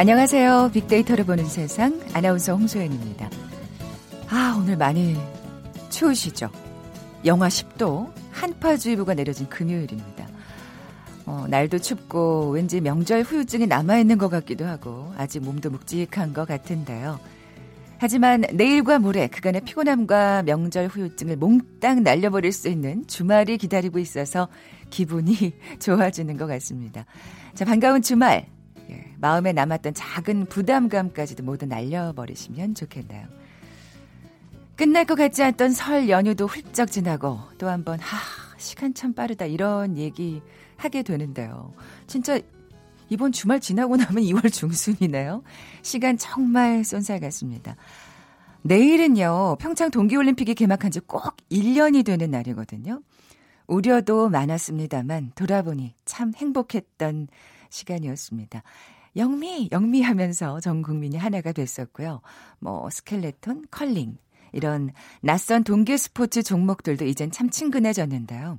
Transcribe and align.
안녕하세요. 0.00 0.70
빅데이터를 0.72 1.26
보는 1.26 1.44
세상 1.44 2.00
아나운서 2.14 2.56
홍소연입니다. 2.56 3.28
아, 4.30 4.56
오늘 4.58 4.78
많이 4.78 5.14
추우시죠? 5.90 6.48
영하 7.26 7.48
10도 7.48 8.10
한파주의보가 8.30 9.12
내려진 9.12 9.46
금요일입니다. 9.50 10.26
어, 11.26 11.44
날도 11.50 11.80
춥고 11.80 12.48
왠지 12.48 12.80
명절 12.80 13.24
후유증이 13.24 13.66
남아있는 13.66 14.16
것 14.16 14.30
같기도 14.30 14.64
하고 14.64 15.12
아직 15.18 15.40
몸도 15.40 15.68
묵직한 15.68 16.32
것 16.32 16.48
같은데요. 16.48 17.20
하지만 17.98 18.44
내일과 18.54 18.98
모레 19.00 19.26
그간의 19.26 19.60
피곤함과 19.66 20.44
명절 20.44 20.86
후유증을 20.86 21.36
몽땅 21.36 22.04
날려버릴 22.04 22.52
수 22.52 22.70
있는 22.70 23.06
주말이 23.06 23.58
기다리고 23.58 23.98
있어서 23.98 24.48
기분이 24.88 25.52
좋아지는 25.78 26.38
것 26.38 26.46
같습니다. 26.46 27.04
자, 27.52 27.66
반가운 27.66 28.00
주말. 28.00 28.46
예, 29.20 29.26
마음에 29.26 29.52
남았던 29.52 29.94
작은 29.94 30.46
부담감까지도 30.46 31.42
모두 31.44 31.66
날려버리시면 31.66 32.74
좋겠네요. 32.74 33.26
끝날 34.76 35.04
것 35.04 35.14
같지 35.14 35.42
않던 35.42 35.72
설 35.72 36.08
연휴도 36.08 36.46
훌쩍 36.46 36.90
지나고 36.90 37.38
또 37.58 37.68
한 37.68 37.84
번, 37.84 38.00
하, 38.00 38.18
시간 38.56 38.94
참 38.94 39.12
빠르다 39.12 39.44
이런 39.44 39.96
얘기 39.98 40.40
하게 40.76 41.02
되는데요. 41.02 41.74
진짜 42.06 42.40
이번 43.10 43.32
주말 43.32 43.60
지나고 43.60 43.96
나면 43.96 44.24
2월 44.24 44.50
중순이네요. 44.52 45.42
시간 45.82 46.16
정말 46.16 46.84
쏜살 46.84 47.20
같습니다. 47.20 47.76
내일은요, 48.62 49.56
평창 49.60 49.90
동계올림픽이 49.90 50.54
개막한 50.54 50.90
지 50.90 51.00
꼭 51.00 51.36
1년이 51.50 52.04
되는 52.04 52.30
날이거든요. 52.30 53.02
우려도 53.66 54.28
많았습니다만 54.30 55.32
돌아보니 55.34 55.94
참 56.04 56.32
행복했던 56.36 57.28
시간이었습니다. 57.70 58.62
영미, 59.16 59.68
영미 59.72 60.02
하면서 60.02 60.60
전 60.60 60.82
국민이 60.82 61.16
하나가 61.16 61.52
됐었고요. 61.52 62.20
뭐, 62.58 62.88
스켈레톤, 62.90 63.66
컬링, 63.70 64.16
이런 64.52 64.92
낯선 65.20 65.64
동계 65.64 65.96
스포츠 65.96 66.42
종목들도 66.42 67.04
이젠 67.04 67.30
참 67.30 67.50
친근해졌는데요. 67.50 68.58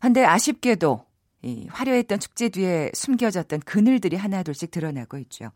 한데 0.00 0.24
아쉽게도 0.24 1.04
이 1.42 1.66
화려했던 1.70 2.20
축제 2.20 2.48
뒤에 2.48 2.90
숨겨졌던 2.94 3.60
그늘들이 3.60 4.16
하나둘씩 4.16 4.70
드러나고 4.70 5.18
있죠. 5.18 5.50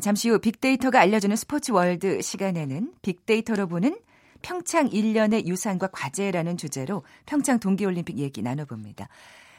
잠시 0.00 0.28
후 0.28 0.38
빅데이터가 0.38 1.00
알려주는 1.00 1.34
스포츠 1.36 1.72
월드 1.72 2.22
시간에는 2.22 2.92
빅데이터로 3.02 3.66
보는 3.66 3.98
평창 4.42 4.88
1년의 4.88 5.46
유산과 5.46 5.88
과제라는 5.88 6.56
주제로 6.56 7.02
평창 7.26 7.58
동계올림픽 7.58 8.18
얘기 8.18 8.42
나눠봅니다. 8.42 9.08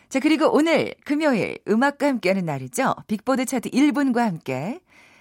자, 0.09 0.19
그리고 0.19 0.51
오늘 0.51 0.95
금요일 1.05 1.59
음악과 1.67 2.07
함께하는 2.07 2.43
날이죠. 2.43 2.95
빅보드 3.05 3.45
차트 3.45 3.69
1분과 3.69 4.21
함께 4.21 4.79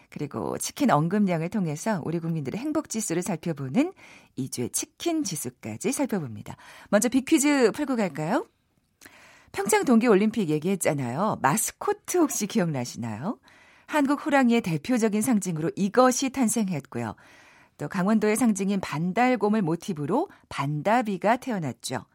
그리고 0.09 0.57
치킨 0.57 0.91
언급량을 0.91 1.51
통해서 1.51 2.01
우리 2.07 2.19
국민들의 2.19 2.59
행복 2.59 2.89
지수를 2.89 3.21
살펴보는 3.21 3.93
2주의 4.39 4.73
치킨 4.73 5.25
지수까지 5.25 5.93
살펴봅니다. 5.93 6.57
먼저 6.89 7.11
빅퀴즈 7.11 7.73
풀고 7.73 7.97
갈까요? 7.97 8.47
평창 9.53 9.85
동계올림픽 9.85 10.49
얘기했잖아요. 10.49 11.39
마스코트 11.43 12.17
혹시 12.17 12.47
기억나시나요? 12.47 13.39
한국 13.85 14.25
호랑이의 14.25 14.63
대표적인 14.63 15.21
상징으로 15.21 15.71
이것이 15.77 16.31
탄생했고요. 16.31 17.15
또 17.77 17.89
강원도의 17.89 18.37
상징인 18.37 18.81
반달곰을 18.81 19.61
모티브로 19.61 20.31
반다비가 20.49 21.37
태어났죠. 21.37 22.07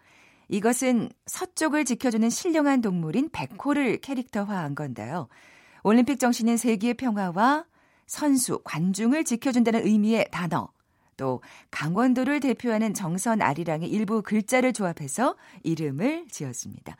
이것은 0.50 1.09
서쪽을 1.26 1.86
지켜주는 1.86 2.30
신령한 2.30 2.81
동물인 2.81 3.30
백호를 3.31 3.98
캐릭터화한 4.02 4.76
건데요. 4.76 5.28
올림픽 5.84 6.20
정신인 6.20 6.58
세계의 6.58 6.96
평화와 6.96 7.66
선수, 8.06 8.59
관중을 8.64 9.24
지켜준다는 9.24 9.86
의미의 9.86 10.30
단어, 10.32 10.70
또 11.18 11.42
강원도를 11.72 12.40
대표하는 12.40 12.94
정선 12.94 13.42
아리랑의 13.42 13.90
일부 13.90 14.22
글자를 14.22 14.74
조합해서 14.74 15.36
이름을 15.64 16.28
지었습니다. 16.30 16.96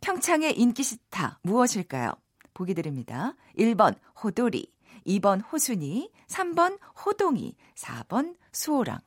평창의 0.00 0.58
인기 0.58 0.82
스타 0.82 1.38
무엇일까요? 1.42 2.12
보기 2.54 2.74
드립니다. 2.74 3.34
1번 3.58 3.96
호돌이, 4.22 4.72
2번 5.06 5.42
호순이, 5.50 6.10
3번 6.28 6.78
호동이, 7.04 7.56
4번 7.74 8.36
수호랑. 8.52 8.98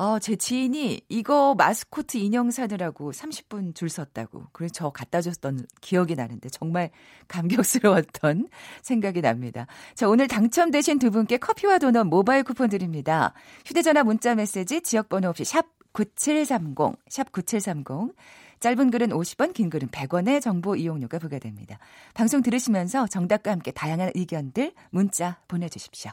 어, 0.00 0.18
제 0.18 0.34
지인이 0.34 1.02
이거 1.10 1.54
마스코트 1.58 2.16
인형 2.16 2.50
사느라고 2.50 3.12
30분 3.12 3.74
줄 3.74 3.90
섰다고. 3.90 4.46
그래서 4.52 4.72
저 4.72 4.88
갖다 4.88 5.20
줬던 5.20 5.66
기억이 5.82 6.14
나는데 6.14 6.48
정말 6.48 6.88
감격스러웠던 7.28 8.48
생각이 8.80 9.20
납니다. 9.20 9.66
자, 9.94 10.08
오늘 10.08 10.26
당첨되신 10.26 10.98
두 10.98 11.10
분께 11.10 11.36
커피와 11.36 11.76
도넛 11.76 12.06
모바일 12.06 12.44
쿠폰 12.44 12.70
드립니다. 12.70 13.34
휴대전화 13.66 14.02
문자 14.02 14.34
메시지 14.34 14.80
지역번호 14.80 15.28
없이 15.28 15.44
샵 15.44 15.66
9730, 15.92 16.96
샵 17.10 17.30
9730. 17.30 18.16
짧은 18.60 18.90
글은 18.90 19.10
50원, 19.10 19.52
긴 19.52 19.68
글은 19.68 19.88
100원의 19.88 20.40
정보 20.40 20.76
이용료가 20.76 21.18
부과됩니다. 21.18 21.78
방송 22.14 22.40
들으시면서 22.40 23.06
정답과 23.06 23.50
함께 23.50 23.70
다양한 23.70 24.12
의견들 24.14 24.72
문자 24.88 25.40
보내주십시오. 25.46 26.10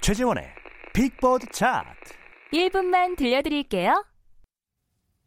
최재원의 0.00 0.44
빅보드 0.94 1.46
차트 1.52 2.14
1분만 2.52 3.16
들려드릴게요. 3.16 4.04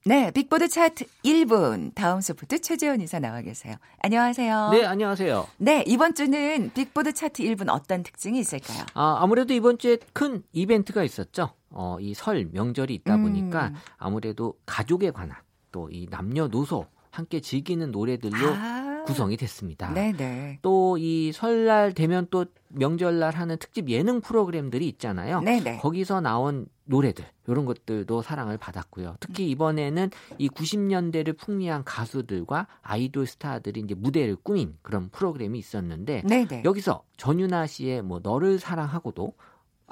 네, 0.06 0.32
빅보드 0.32 0.68
차트 0.68 1.06
1분. 1.24 1.96
다음소프트 1.96 2.60
최재원 2.60 3.00
이사 3.00 3.20
나와 3.20 3.42
계세요. 3.42 3.76
안녕하세요. 4.00 4.70
네, 4.74 4.84
안녕하세요. 4.84 5.48
네, 5.60 5.84
이번 5.88 6.14
주는 6.14 6.72
빅보드 6.74 7.14
차트 7.14 7.42
1분 7.44 7.70
어떤 7.70 8.04
특징이 8.04 8.38
있을까요? 8.40 8.86
아, 8.96 9.18
아무래도 9.22 9.54
이번 9.54 9.78
주에 9.78 9.98
큰 10.14 10.44
이벤트가 10.52 11.04
있었죠. 11.06 11.54
어, 11.70 11.98
이 12.02 12.14
설 12.14 12.50
명절이 12.52 12.94
있다 12.96 13.16
보니까 13.18 13.68
음. 13.68 13.76
아무래도 13.98 14.56
가족에 14.66 15.12
관한 15.12 15.38
또 15.72 15.88
이 15.90 16.08
남녀노소 16.10 16.86
함께 17.10 17.40
즐기는 17.40 17.90
노래들로 17.92 18.36
아. 18.56 18.93
구성이 19.06 19.38
됐습니다. 19.38 19.94
네네. 19.94 20.60
또 20.62 20.98
이 20.98 21.32
설날 21.34 21.94
되면 21.94 22.28
또 22.30 22.46
명절날 22.70 23.36
하는 23.36 23.58
특집 23.58 23.90
예능 23.90 24.22
프로그램들이 24.22 24.88
있잖아요. 24.90 25.42
네네. 25.42 25.78
거기서 25.78 26.22
나온 26.22 26.68
노래들 26.86 27.26
이런 27.48 27.66
것들도 27.66 28.22
사랑을 28.22 28.58
받았고요. 28.58 29.16
특히 29.20 29.50
이번에는 29.50 30.10
이 30.38 30.50
90년대를 30.50 31.38
풍미한 31.38 31.84
가수들과 31.84 32.68
아이돌 32.82 33.26
스타들이 33.26 33.82
이제 33.82 33.96
무대를 33.96 34.36
꾸민 34.44 34.76
그런 34.82 35.10
프로그램이 35.10 35.58
있었는데 35.60 36.24
네네. 36.28 36.64
여기서 36.66 37.04
전윤아 37.18 37.68
씨의 37.68 38.02
뭐 38.02 38.20
너를 38.22 38.60
사랑하고도 38.60 39.34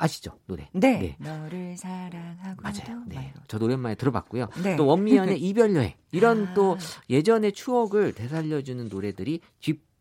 아시죠 0.01 0.31
노래? 0.47 0.67
네. 0.73 1.15
네. 1.17 1.17
너를 1.19 1.77
사랑하고 1.77 2.61
맞아요. 2.61 3.03
네. 3.05 3.33
저도 3.47 3.65
오랜만에 3.65 3.95
들어봤고요. 3.95 4.47
네. 4.63 4.75
또 4.75 4.87
원미연의 4.87 5.37
이별 5.41 5.75
여행 5.75 5.93
이런 6.11 6.47
아. 6.47 6.53
또 6.55 6.77
예전의 7.09 7.53
추억을 7.53 8.13
되살려주는 8.13 8.89
노래들이 8.89 9.41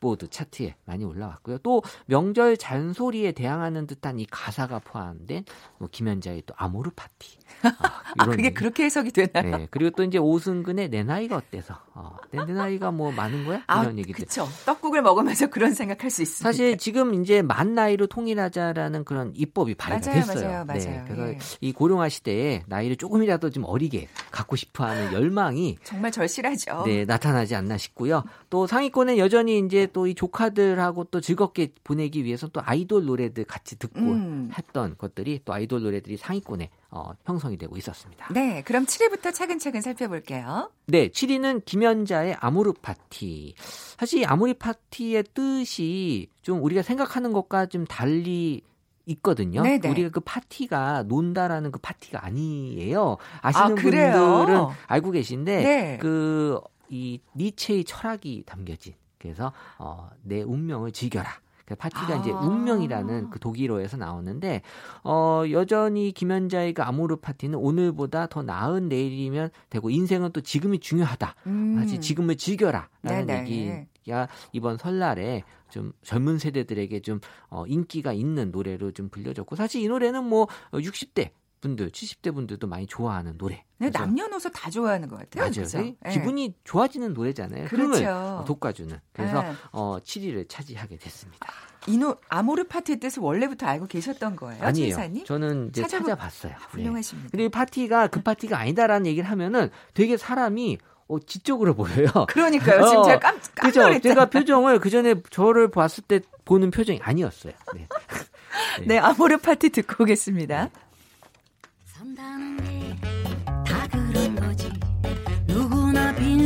뒷보드 0.01 0.29
차트에 0.29 0.75
많이 0.85 1.05
올라왔고요. 1.05 1.59
또 1.59 1.83
명절 2.07 2.57
잔소리에 2.57 3.33
대항하는 3.33 3.87
듯한 3.87 4.19
이 4.19 4.27
가사가 4.27 4.81
포함된 4.81 5.45
뭐 5.79 5.89
김현자의 5.93 6.43
또 6.47 6.55
아모르 6.57 6.91
파티 6.97 7.39
아, 7.63 7.69
아, 8.19 8.27
그게 8.27 8.53
그렇게 8.53 8.85
해석이 8.85 9.13
되나요? 9.13 9.59
네. 9.59 9.69
그리고 9.71 9.91
또 9.91 10.03
이제 10.03 10.19
오승근의 10.19 10.89
내 10.89 11.03
나이가 11.03 11.37
어때서? 11.37 11.79
어, 11.95 12.17
내, 12.31 12.45
내 12.45 12.53
나이가 12.53 12.91
뭐 12.91 13.13
많은 13.13 13.45
거야? 13.45 13.63
아, 13.67 13.83
이런 13.83 13.99
얘기들. 13.99 14.15
그렇죠. 14.15 14.49
떡국을 14.65 15.03
먹으면서 15.03 15.49
그런 15.49 15.75
생각할 15.75 16.11
수 16.11 16.23
있습니다. 16.23 16.49
사실 16.49 16.79
지금 16.79 17.15
이제 17.15 17.43
만 17.43 17.75
나이로 17.75 18.07
통일하자라는 18.07 19.05
그런 19.05 19.33
입법이 19.35 19.75
발의됐어요. 19.75 20.41
맞아요, 20.41 20.65
맞아요, 20.65 20.81
네. 20.81 21.05
그래서 21.07 21.29
예. 21.29 21.39
이 21.61 21.73
고령화 21.73 22.09
시대에 22.09 22.63
나이를 22.67 22.97
조금이라도 22.97 23.51
좀 23.51 23.65
어리게 23.65 24.09
갖고 24.31 24.57
싶어하는 24.57 25.13
열망이 25.13 25.77
정말 25.85 26.11
절실하죠. 26.11 26.85
네, 26.87 27.05
나타나지 27.05 27.55
않나 27.55 27.77
싶고요. 27.77 28.25
또 28.49 28.67
상위권에 28.67 29.19
여전히 29.19 29.59
이제 29.59 29.87
또 29.93 30.11
이 30.11 30.15
조카들하고 30.15 31.05
또 31.05 31.21
즐겁게 31.21 31.73
보내기 31.85 32.25
위해서 32.25 32.49
또 32.49 32.61
아이돌 32.65 33.05
노래들 33.07 33.45
같이 33.45 33.79
듣고 33.79 34.01
음. 34.01 34.51
했던 34.57 34.97
것들이 34.99 35.41
또 35.45 35.53
아이돌 35.53 35.83
노래들이 35.83 36.17
상위권에 36.17 36.71
어, 36.91 37.13
형성이 37.25 37.57
되고 37.57 37.77
있었습니다. 37.77 38.29
네, 38.33 38.63
그럼 38.63 38.87
7위부터 38.87 39.33
차근차근 39.33 39.81
살펴볼게요. 39.81 40.71
네, 40.87 41.09
7위는 41.09 41.65
김연자의 41.65 42.37
아모르 42.41 42.73
파티. 42.73 43.55
사실 43.99 44.27
아모르 44.27 44.55
파티의 44.55 45.25
뜻이 45.35 46.29
좀 46.43 46.63
우리가 46.63 46.83
생각하는 46.83 47.33
것과 47.33 47.67
좀 47.67 47.85
달리 47.87 48.63
있거든요. 49.07 49.63
네네. 49.63 49.89
우리가 49.89 50.09
그 50.11 50.21
파티가 50.21 51.05
논다라는 51.05 51.71
그 51.73 51.79
파티가 51.81 52.25
아니에요. 52.25 53.17
아시는 53.41 53.65
아, 53.65 53.75
분들은 53.75 54.67
알고 54.87 55.11
계신데 55.13 55.63
네. 55.63 55.99
그이 55.99 57.21
니체의 57.37 57.85
철학이 57.85 58.45
담겨진 58.47 58.95
그래서 59.21 59.53
어, 59.79 60.11
내 60.23 60.43
운명을 60.43 60.93
즐겨라. 60.93 61.29
그 61.71 61.77
파티가 61.77 62.15
아. 62.15 62.17
이제 62.17 62.33
운명이라는 62.33 63.31
그 63.31 63.39
독일어에서 63.39 63.97
나오는데 63.97 64.63
어 65.05 65.45
여전히 65.53 66.11
김현자의 66.11 66.75
그 66.75 66.83
아모르 66.83 67.17
파티는 67.17 67.57
오늘보다 67.57 68.27
더 68.27 68.43
나은 68.43 68.89
내일이면 68.89 69.51
되고 69.69 69.89
인생은 69.89 70.33
또 70.33 70.41
지금이 70.41 70.81
중요하다. 70.81 71.37
음. 71.47 71.79
아직 71.81 72.01
지금을 72.01 72.37
즐겨라라는 72.37 73.47
얘기가 73.47 74.27
이번 74.51 74.79
설날에 74.79 75.45
좀 75.69 75.93
젊은 76.03 76.39
세대들에게 76.39 77.03
좀 77.03 77.21
어, 77.49 77.65
인기가 77.69 78.13
있는 78.13 78.51
노래로 78.51 78.91
좀 78.91 79.09
불려졌고 79.09 79.55
사실 79.55 79.81
이 79.81 79.87
노래는 79.87 80.25
뭐 80.25 80.49
60대 80.73 81.31
분들, 81.61 81.91
70대 81.91 82.35
분들도 82.35 82.67
많이 82.67 82.87
좋아하는 82.87 83.37
노래. 83.39 83.65
네, 83.79 83.91
남녀노소 83.91 84.51
다 84.51 84.71
좋아하는 84.71 85.09
것 85.09 85.19
같아요. 85.19 85.43
맞아요. 85.43 85.53
그렇죠? 85.53 85.79
네. 85.79 85.97
기분이 86.11 86.55
좋아지는 86.65 87.13
노래잖아요. 87.13 87.67
그렇죠. 87.67 87.95
흐름을 87.95 88.45
돋궈주는. 88.47 88.99
그래서 89.13 89.43
네. 89.43 89.53
어, 89.73 89.99
7위를 90.03 90.49
차지하게 90.49 90.97
됐습니다. 90.97 91.47
이노 91.87 92.17
아모르 92.29 92.65
파티의 92.65 93.01
뜻을 93.01 93.23
원래부터 93.23 93.67
알고 93.67 93.87
계셨던 93.87 94.37
거예요? 94.37 94.63
아니에요. 94.63 94.89
진사님? 94.89 95.25
저는 95.25 95.69
이제 95.69 95.83
찾아보... 95.83 96.05
찾아봤어요. 96.05 96.53
아, 96.53 96.67
훌륭하십니다. 96.71 97.29
네. 97.29 97.31
그리고 97.33 97.51
파티가 97.51 98.09
그 98.09 98.23
파티가 98.23 98.59
아니다라는 98.59 99.07
얘기를 99.07 99.29
하면은 99.31 99.71
되게 99.95 100.17
사람이 100.17 100.79
어, 101.09 101.19
지적으로 101.21 101.75
보여요. 101.75 102.09
그러니까요. 102.29 102.87
지금 102.87 102.99
어, 102.99 103.05
제가 103.05 103.19
깜, 103.19 103.41
깜짝 103.55 103.83
놀랐죠. 103.83 104.09
제가 104.09 104.27
표정을 104.27 104.79
그 104.79 104.91
전에 104.91 105.15
저를 105.31 105.71
봤을 105.71 106.05
때 106.05 106.21
보는 106.45 106.71
표정이 106.71 107.01
아니었어요. 107.03 107.53
네. 107.75 107.89
네. 108.79 108.87
네, 108.87 108.99
아모르 108.99 109.39
파티 109.39 109.71
듣고 109.71 110.05
오겠습니다. 110.05 110.71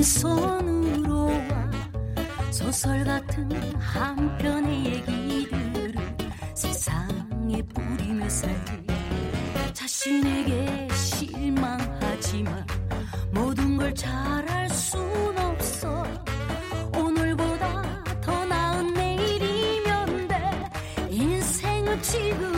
손으로 0.04 1.26
와. 1.26 1.70
소설 2.50 3.02
같은 3.04 3.50
한 3.80 4.38
편의 4.38 4.84
얘기들을 4.86 5.94
세상에 6.54 7.62
뿌리며 7.74 8.28
살지 8.28 8.86
자신에게 9.72 10.88
실망하지만 10.94 12.66
모든 13.32 13.76
걸 13.78 13.94
잘할 13.94 14.68
순 14.68 15.00
없어. 15.38 16.04
오늘보다 16.96 18.04
더 18.20 18.44
나은 18.44 18.92
내일이면 18.92 20.28
돼. 20.28 20.70
인생은 21.08 22.02
지금 22.02 22.53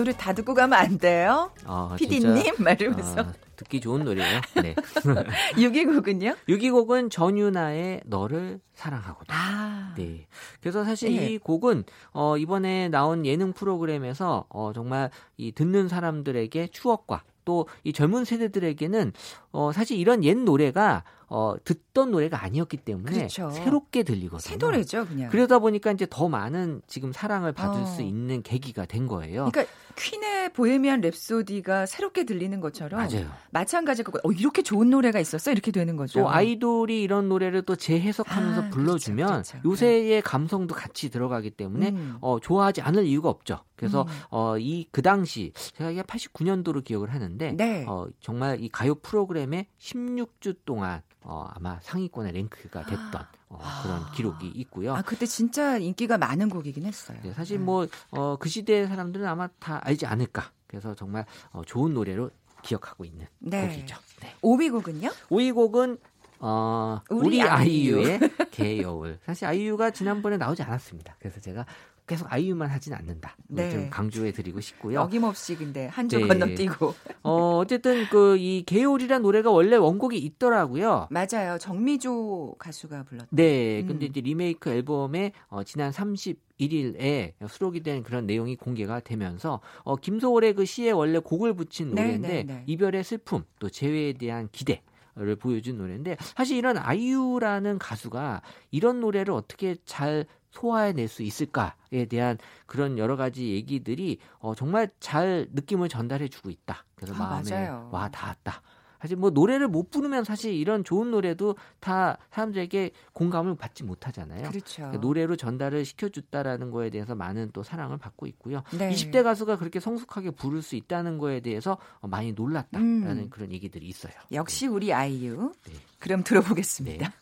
노래 0.00 0.12
다 0.16 0.32
듣고 0.32 0.54
가면 0.54 0.78
안 0.78 0.96
돼요? 0.98 1.52
아, 1.64 1.94
피디님 1.98 2.54
말이면서. 2.58 3.20
아, 3.20 3.32
듣기 3.56 3.80
좋은 3.82 4.04
노래예요. 4.04 4.40
네. 4.62 4.74
6위곡은요? 5.56 6.36
6위곡은 6.48 7.10
전유나의 7.10 8.00
너를 8.06 8.60
사랑하고다. 8.74 9.34
아. 9.34 9.94
네. 9.98 10.26
그래서 10.62 10.84
사실 10.84 11.14
네. 11.14 11.26
이 11.32 11.38
곡은 11.38 11.84
어 12.12 12.38
이번에 12.38 12.88
나온 12.88 13.26
예능 13.26 13.52
프로그램에서 13.52 14.46
어 14.48 14.72
정말 14.74 15.10
이 15.36 15.52
듣는 15.52 15.88
사람들에게 15.88 16.68
추억과 16.68 17.22
또 17.44 17.66
이 17.84 17.92
젊은 17.92 18.24
세대들에게는 18.24 19.12
어 19.52 19.72
사실 19.72 19.98
이런 19.98 20.22
옛 20.24 20.36
노래가 20.36 21.04
어, 21.32 21.54
듣던 21.62 22.10
노래가 22.10 22.42
아니었기 22.42 22.78
때문에 22.78 23.12
그렇죠. 23.12 23.50
새롭게 23.52 24.02
들리거든요. 24.02 24.40
새 24.40 24.56
노래죠, 24.56 25.06
그냥. 25.06 25.30
그러다 25.30 25.60
보니까 25.60 25.92
이제 25.92 26.04
더 26.10 26.28
많은 26.28 26.82
지금 26.88 27.12
사랑을 27.12 27.52
받을 27.52 27.82
어. 27.82 27.86
수 27.86 28.02
있는 28.02 28.42
계기가 28.42 28.84
된 28.84 29.06
거예요. 29.06 29.48
그러니까 29.52 29.72
퀸의 29.96 30.52
보헤미안 30.54 31.02
랩소디가 31.02 31.86
새롭게 31.86 32.24
들리는 32.24 32.58
것처럼 32.60 33.00
맞아요. 33.00 33.30
마찬가지고 33.50 34.18
어, 34.24 34.32
이렇게 34.32 34.62
좋은 34.62 34.90
노래가 34.90 35.20
있었어 35.20 35.52
이렇게 35.52 35.70
되는 35.70 35.94
거죠. 35.94 36.18
또 36.20 36.28
아이돌이 36.28 37.00
이런 37.00 37.28
노래를 37.28 37.62
또 37.62 37.76
재해석하면서 37.76 38.50
아, 38.50 38.62
그렇죠, 38.64 38.76
불러주면 38.76 39.28
그렇죠, 39.28 39.52
그렇죠. 39.52 39.68
요새의 39.68 40.22
감성도 40.22 40.74
같이 40.74 41.10
들어가기 41.10 41.50
때문에 41.50 41.90
음. 41.90 42.16
어, 42.22 42.40
좋아하지 42.40 42.80
않을 42.80 43.04
이유가 43.06 43.28
없죠. 43.28 43.60
그래서 43.76 44.02
음. 44.02 44.08
어, 44.30 44.58
이 44.58 44.84
그 44.90 45.00
당시 45.02 45.52
제가 45.76 45.90
이게 45.92 46.02
89년도로 46.02 46.82
기억을 46.84 47.14
하는데 47.14 47.52
네. 47.52 47.84
어, 47.88 48.06
정말 48.20 48.60
이 48.60 48.68
가요 48.68 48.96
프로그램 48.96 49.39
에 49.40 49.66
16주 49.78 50.58
동안 50.64 51.02
어, 51.22 51.48
아마 51.54 51.78
상위권에 51.82 52.32
랭크가 52.32 52.84
됐던 52.84 53.26
어, 53.48 53.58
그런 53.82 54.02
아. 54.02 54.12
기록이 54.14 54.48
있고요. 54.48 54.94
아 54.94 55.02
그때 55.02 55.26
진짜 55.26 55.76
인기가 55.76 56.18
많은 56.18 56.48
곡이긴 56.48 56.86
했어요. 56.86 57.18
네, 57.22 57.32
사실 57.32 57.58
네. 57.58 57.64
뭐그 57.64 57.90
어, 58.10 58.36
그 58.36 58.48
시대 58.48 58.86
사람들은 58.86 59.26
아마 59.26 59.48
다 59.58 59.80
알지 59.84 60.06
않을까. 60.06 60.52
그래서 60.66 60.94
정말 60.94 61.26
어, 61.50 61.62
좋은 61.66 61.94
노래로 61.94 62.30
기억하고 62.62 63.04
있는 63.04 63.26
네. 63.38 63.68
곡이죠. 63.68 63.96
네. 64.20 64.34
5위 64.42 64.70
곡은요? 64.70 65.10
5위 65.28 65.54
곡은 65.54 65.98
어, 66.42 67.02
우리, 67.10 67.26
우리 67.26 67.42
아이유의 67.42 68.18
개여울. 68.50 69.18
사실 69.24 69.46
아이유가 69.46 69.90
지난번에 69.90 70.38
나오지 70.38 70.62
않았습니다. 70.62 71.16
그래서 71.18 71.38
제가 71.38 71.66
계속 72.10 72.32
아이유만 72.32 72.68
하진 72.68 72.92
않는다. 72.92 73.36
네. 73.46 73.70
좀 73.70 73.90
강조해 73.90 74.32
드리고 74.32 74.60
싶고요. 74.60 75.00
어김없이 75.02 75.54
근데 75.56 75.86
한주 75.86 76.18
네. 76.18 76.26
건너뛰고. 76.26 76.94
어, 77.22 77.58
어쨌든 77.58 78.06
그 78.08 78.40
이 78.40 78.62
개요리란 78.64 79.22
노래가 79.22 79.50
원래 79.50 79.76
원곡이 79.76 80.18
있더라고요. 80.18 81.08
맞아요. 81.10 81.58
정미조 81.58 82.56
가수가 82.58 83.04
불렀던. 83.04 83.28
네. 83.30 83.80
음. 83.82 83.86
근데 83.86 84.06
이제 84.06 84.20
리메이크 84.20 84.70
앨범에 84.70 85.32
어, 85.48 85.62
지난 85.62 85.92
30 85.92 86.50
1일에 86.60 87.32
수록이 87.48 87.82
된 87.82 88.02
그런 88.02 88.26
내용이 88.26 88.54
공개가 88.56 89.00
되면서 89.00 89.60
어, 89.82 89.96
김소월의 89.96 90.54
그 90.54 90.66
시에 90.66 90.90
원래 90.90 91.18
곡을 91.18 91.54
붙인 91.54 91.94
네, 91.94 92.02
노래인데 92.02 92.28
네, 92.28 92.42
네, 92.42 92.64
이별의 92.66 93.02
슬픔 93.02 93.44
또 93.58 93.70
재회에 93.70 94.12
대한 94.14 94.48
기대 94.52 94.82
를 95.16 95.34
보여준 95.36 95.76
노래인데 95.76 96.16
사실 96.20 96.56
이런 96.56 96.78
아이유라는 96.78 97.78
가수가 97.78 98.42
이런 98.70 99.00
노래를 99.00 99.34
어떻게 99.34 99.74
잘 99.84 100.24
소화해낼 100.50 101.08
수 101.08 101.22
있을까에 101.22 102.06
대한 102.08 102.38
그런 102.66 102.98
여러 102.98 103.16
가지 103.16 103.52
얘기들이 103.52 104.18
어, 104.38 104.54
정말 104.54 104.90
잘 105.00 105.48
느낌을 105.52 105.88
전달해주고 105.88 106.50
있다. 106.50 106.84
그래서 106.94 107.14
아, 107.14 107.18
마음에 107.18 107.50
맞아요. 107.50 107.88
와 107.92 108.08
닿았다. 108.08 108.62
사실 109.00 109.16
뭐 109.16 109.30
노래를 109.30 109.66
못 109.66 109.90
부르면 109.90 110.24
사실 110.24 110.52
이런 110.52 110.84
좋은 110.84 111.10
노래도 111.10 111.56
다 111.80 112.18
사람들에게 112.30 112.90
공감을 113.14 113.56
받지 113.56 113.82
못하잖아요. 113.82 114.50
그렇죠. 114.50 114.82
그러니까 114.82 115.00
노래로 115.00 115.36
전달을 115.36 115.86
시켜줬다라는 115.86 116.70
거에 116.70 116.90
대해서 116.90 117.14
많은 117.14 117.50
또 117.52 117.62
사랑을 117.62 117.96
받고 117.96 118.26
있고요. 118.26 118.62
네. 118.76 118.90
20대 118.90 119.22
가수가 119.22 119.56
그렇게 119.56 119.80
성숙하게 119.80 120.32
부를 120.32 120.60
수 120.60 120.76
있다는 120.76 121.16
거에 121.16 121.40
대해서 121.40 121.78
많이 122.02 122.32
놀랐다라는 122.32 123.18
음. 123.18 123.30
그런 123.30 123.52
얘기들이 123.52 123.86
있어요. 123.86 124.12
역시 124.32 124.66
우리 124.66 124.92
아이유. 124.92 125.52
네. 125.66 125.74
그럼 125.98 126.22
들어보겠습니다. 126.22 127.08
네. 127.08 127.14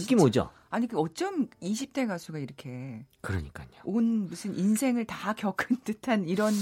느낌 0.00 0.20
오죠? 0.20 0.50
아니 0.70 0.86
그 0.86 0.98
어쩜 0.98 1.48
20대 1.62 2.06
가수가 2.06 2.38
이렇게 2.38 3.04
그러니까요. 3.20 3.66
온 3.84 4.26
무슨 4.28 4.56
인생을 4.56 5.04
다 5.04 5.32
겪은 5.36 5.78
듯한 5.84 6.28
이런 6.28 6.52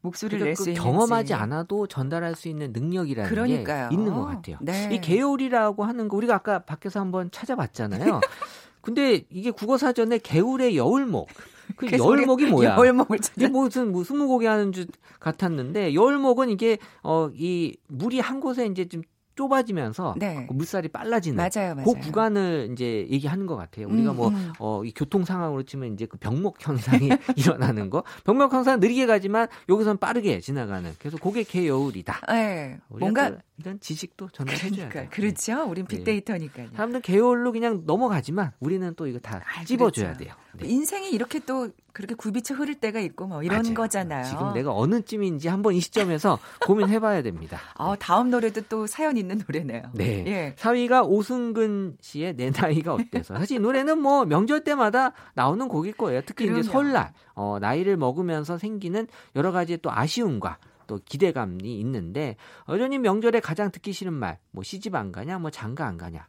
목소리를 0.00 0.44
낼수 0.46 0.64
그 0.64 0.70
있는 0.70 0.82
경험하지 0.82 1.34
않아도 1.34 1.86
전달할 1.88 2.34
수 2.36 2.48
있는 2.48 2.72
능력이라는 2.72 3.28
그러니까요. 3.30 3.88
게 3.88 3.94
있는 3.94 4.14
것 4.14 4.24
같아요. 4.26 4.58
네. 4.60 4.88
이 4.92 5.00
개울이라고 5.00 5.84
하는 5.84 6.08
거 6.08 6.16
우리가 6.16 6.36
아까 6.36 6.60
밖에서 6.60 7.00
한번 7.00 7.30
찾아봤잖아요. 7.32 8.20
근데 8.80 9.24
이게 9.30 9.50
국어 9.50 9.76
사전에 9.76 10.18
개울의 10.18 10.76
여울목 10.76 11.28
그 11.76 11.86
여울목이 11.92 12.46
뭐야? 12.46 12.76
여울목을 12.76 13.18
찾아. 13.18 13.34
이게 13.36 13.48
무슨 13.48 13.90
뭐 13.92 14.04
스무고개 14.04 14.46
하는 14.46 14.72
줄 14.72 14.86
같았는데 15.20 15.94
여울목은 15.94 16.48
이게 16.50 16.78
어 17.02 17.28
이 17.34 17.76
물이 17.88 18.20
한 18.20 18.38
곳에 18.40 18.66
이제 18.66 18.88
좀 18.88 19.02
좁아지면서 19.38 20.16
네. 20.18 20.46
그 20.48 20.52
물살이 20.52 20.88
빨라지는 20.88 21.36
맞아요, 21.36 21.76
맞아요. 21.76 21.84
그 21.84 21.94
구간을 21.94 22.70
이제 22.72 23.06
얘기하는 23.08 23.46
것 23.46 23.54
같아요. 23.56 23.86
우리가 23.86 24.12
뭐, 24.12 24.28
음, 24.28 24.34
음. 24.34 24.52
어, 24.58 24.82
이 24.84 24.92
교통 24.92 25.24
상황으로 25.24 25.62
치면 25.62 25.94
이제 25.94 26.06
그 26.06 26.16
병목 26.18 26.56
현상이 26.58 27.08
일어나는 27.36 27.88
거. 27.88 28.02
병목 28.24 28.52
현상 28.52 28.80
느리게 28.80 29.06
가지만 29.06 29.46
여기서는 29.68 29.98
빠르게 29.98 30.40
지나가는. 30.40 30.92
그래서 30.98 31.16
그게 31.18 31.44
개여울이다. 31.44 32.20
네. 32.28 32.78
뭔가 32.88 33.36
이런 33.58 33.78
지식도 33.78 34.30
전달해 34.32 34.70
줘야 34.70 34.88
돼요. 34.88 35.06
그렇죠. 35.10 35.64
우린 35.68 35.86
네. 35.86 35.96
빅데이터니까요. 35.96 36.68
사람들 36.74 37.00
개울로 37.02 37.52
그냥 37.52 37.82
넘어가지만 37.86 38.52
우리는 38.58 38.92
또 38.96 39.06
이거 39.06 39.20
다 39.20 39.40
아, 39.56 39.64
찝어 39.64 39.90
줘야 39.90 40.14
그렇죠. 40.14 40.24
돼요. 40.24 40.34
네. 40.66 40.68
인생이 40.68 41.10
이렇게 41.10 41.38
또 41.40 41.68
그렇게 41.92 42.14
굴비쳐 42.14 42.54
흐를 42.54 42.74
때가 42.76 43.00
있고 43.00 43.26
뭐 43.26 43.42
이런 43.42 43.62
맞아요. 43.62 43.74
거잖아요. 43.74 44.24
지금 44.24 44.52
내가 44.52 44.72
어느 44.74 45.02
쯤인지 45.02 45.48
한번 45.48 45.74
이 45.74 45.80
시점에서 45.80 46.38
고민해봐야 46.66 47.22
됩니다. 47.22 47.58
아, 47.74 47.96
다음 47.98 48.30
노래도 48.30 48.60
또 48.68 48.86
사연 48.86 49.16
있는 49.16 49.38
노래네요. 49.46 49.90
네. 49.94 50.24
예. 50.26 50.54
4위가 50.56 51.08
오승근 51.08 51.96
씨의 52.00 52.36
내 52.36 52.50
나이가 52.50 52.94
어때서. 52.94 53.36
사실 53.36 53.60
노래는 53.60 53.98
뭐 54.00 54.24
명절 54.24 54.62
때마다 54.64 55.12
나오는 55.34 55.66
곡일 55.68 55.94
거예요. 55.94 56.22
특히 56.24 56.44
그럼요. 56.46 56.60
이제 56.60 56.70
설날, 56.70 57.12
어, 57.34 57.58
나이를 57.60 57.96
먹으면서 57.96 58.58
생기는 58.58 59.06
여러 59.34 59.50
가지 59.52 59.76
또 59.78 59.90
아쉬움과 59.90 60.58
또 60.86 60.98
기대감이 61.04 61.78
있는데 61.80 62.36
여전히 62.68 62.98
명절에 62.98 63.40
가장 63.40 63.70
듣기 63.70 63.92
싫은 63.92 64.12
말, 64.12 64.38
뭐 64.52 64.62
시집 64.64 64.94
안 64.94 65.12
가냐, 65.12 65.38
뭐 65.38 65.50
장가 65.50 65.86
안 65.86 65.98
가냐. 65.98 66.26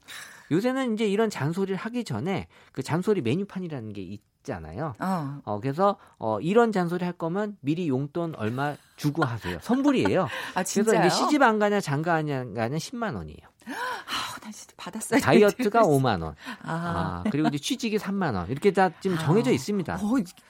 요새는 0.52 0.94
이제 0.94 1.08
이런 1.08 1.30
잔소리를 1.30 1.76
하기 1.76 2.04
전에 2.04 2.48
그 2.72 2.84
잔소리 2.84 3.22
메뉴판이라는 3.22 3.94
게 3.94 4.02
있잖아요. 4.02 4.96
어. 5.00 5.42
어 5.44 5.60
그래서 5.60 5.98
어 6.18 6.40
이런 6.40 6.72
잔소리 6.72 7.04
할 7.06 7.14
거면 7.14 7.58
미리 7.62 7.88
용돈 7.88 8.36
얼마 8.36 8.76
주고 8.96 9.24
하세요. 9.24 9.58
선불이에요. 9.62 10.24
아, 10.56 10.64
그래서 10.64 10.96
이제 10.96 11.10
시집 11.10 11.42
안 11.42 11.60
가냐 11.60 11.80
장가 11.80 12.14
안 12.16 12.26
가냐는 12.26 12.78
10만 12.78 13.16
원이에요. 13.16 13.50
아, 13.70 14.40
나 14.42 14.52
진짜 14.52 14.74
받았어요. 14.78 15.20
다이어트가 15.20 15.84
5만 15.84 16.24
원. 16.24 16.36
아. 16.64 17.24
아. 17.24 17.24
그리고 17.30 17.48
이제 17.50 17.58
취직이 17.58 17.98
3만 17.98 18.36
원. 18.36 18.50
이렇게 18.50 18.72
다 18.72 18.90
지금 19.00 19.18
아. 19.18 19.20
정해져 19.20 19.52
있습니다. 19.52 19.96
어, 19.96 20.00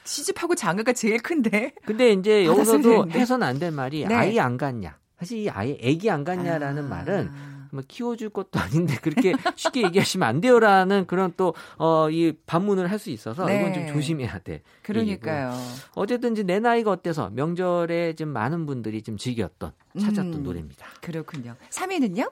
시집하고 0.05 0.55
장가가 0.55 0.93
제일 0.93 1.21
큰데. 1.21 1.73
근데 1.85 2.11
이제 2.11 2.45
여기서도 2.45 3.09
해서는 3.11 3.45
안될 3.45 3.71
말이 3.71 4.05
네. 4.05 4.15
아이 4.15 4.39
안 4.39 4.57
갔냐. 4.57 4.97
사실 5.19 5.39
이 5.39 5.49
아이 5.49 5.77
애기 5.81 6.09
안 6.09 6.23
갔냐라는 6.23 6.85
아. 6.85 6.87
말은 6.87 7.25
뭐 7.25 7.48
키워줄 7.87 8.29
것도 8.29 8.51
아닌데 8.59 8.95
그렇게 9.01 9.33
쉽게 9.55 9.83
얘기하시면 9.83 10.27
안 10.27 10.41
돼요라는 10.41 11.05
그런 11.07 11.33
또 11.37 11.53
어 11.77 12.09
이 12.11 12.33
반문을 12.45 12.89
할 12.91 12.99
수 12.99 13.09
있어서 13.11 13.45
네. 13.45 13.59
이건 13.61 13.73
좀 13.73 13.87
조심해야 13.87 14.39
돼. 14.39 14.61
그러니까요. 14.83 15.53
어쨌든 15.95 16.33
이제 16.33 16.43
내 16.43 16.59
나이가 16.59 16.91
어때서 16.91 17.29
명절에 17.29 18.13
좀 18.15 18.29
많은 18.29 18.65
분들이 18.65 19.01
좀 19.01 19.15
즐겼던 19.17 19.71
찾았던 19.99 20.33
음, 20.33 20.43
노래입니다. 20.43 20.85
그렇군요. 21.01 21.55
3위는요? 21.69 22.31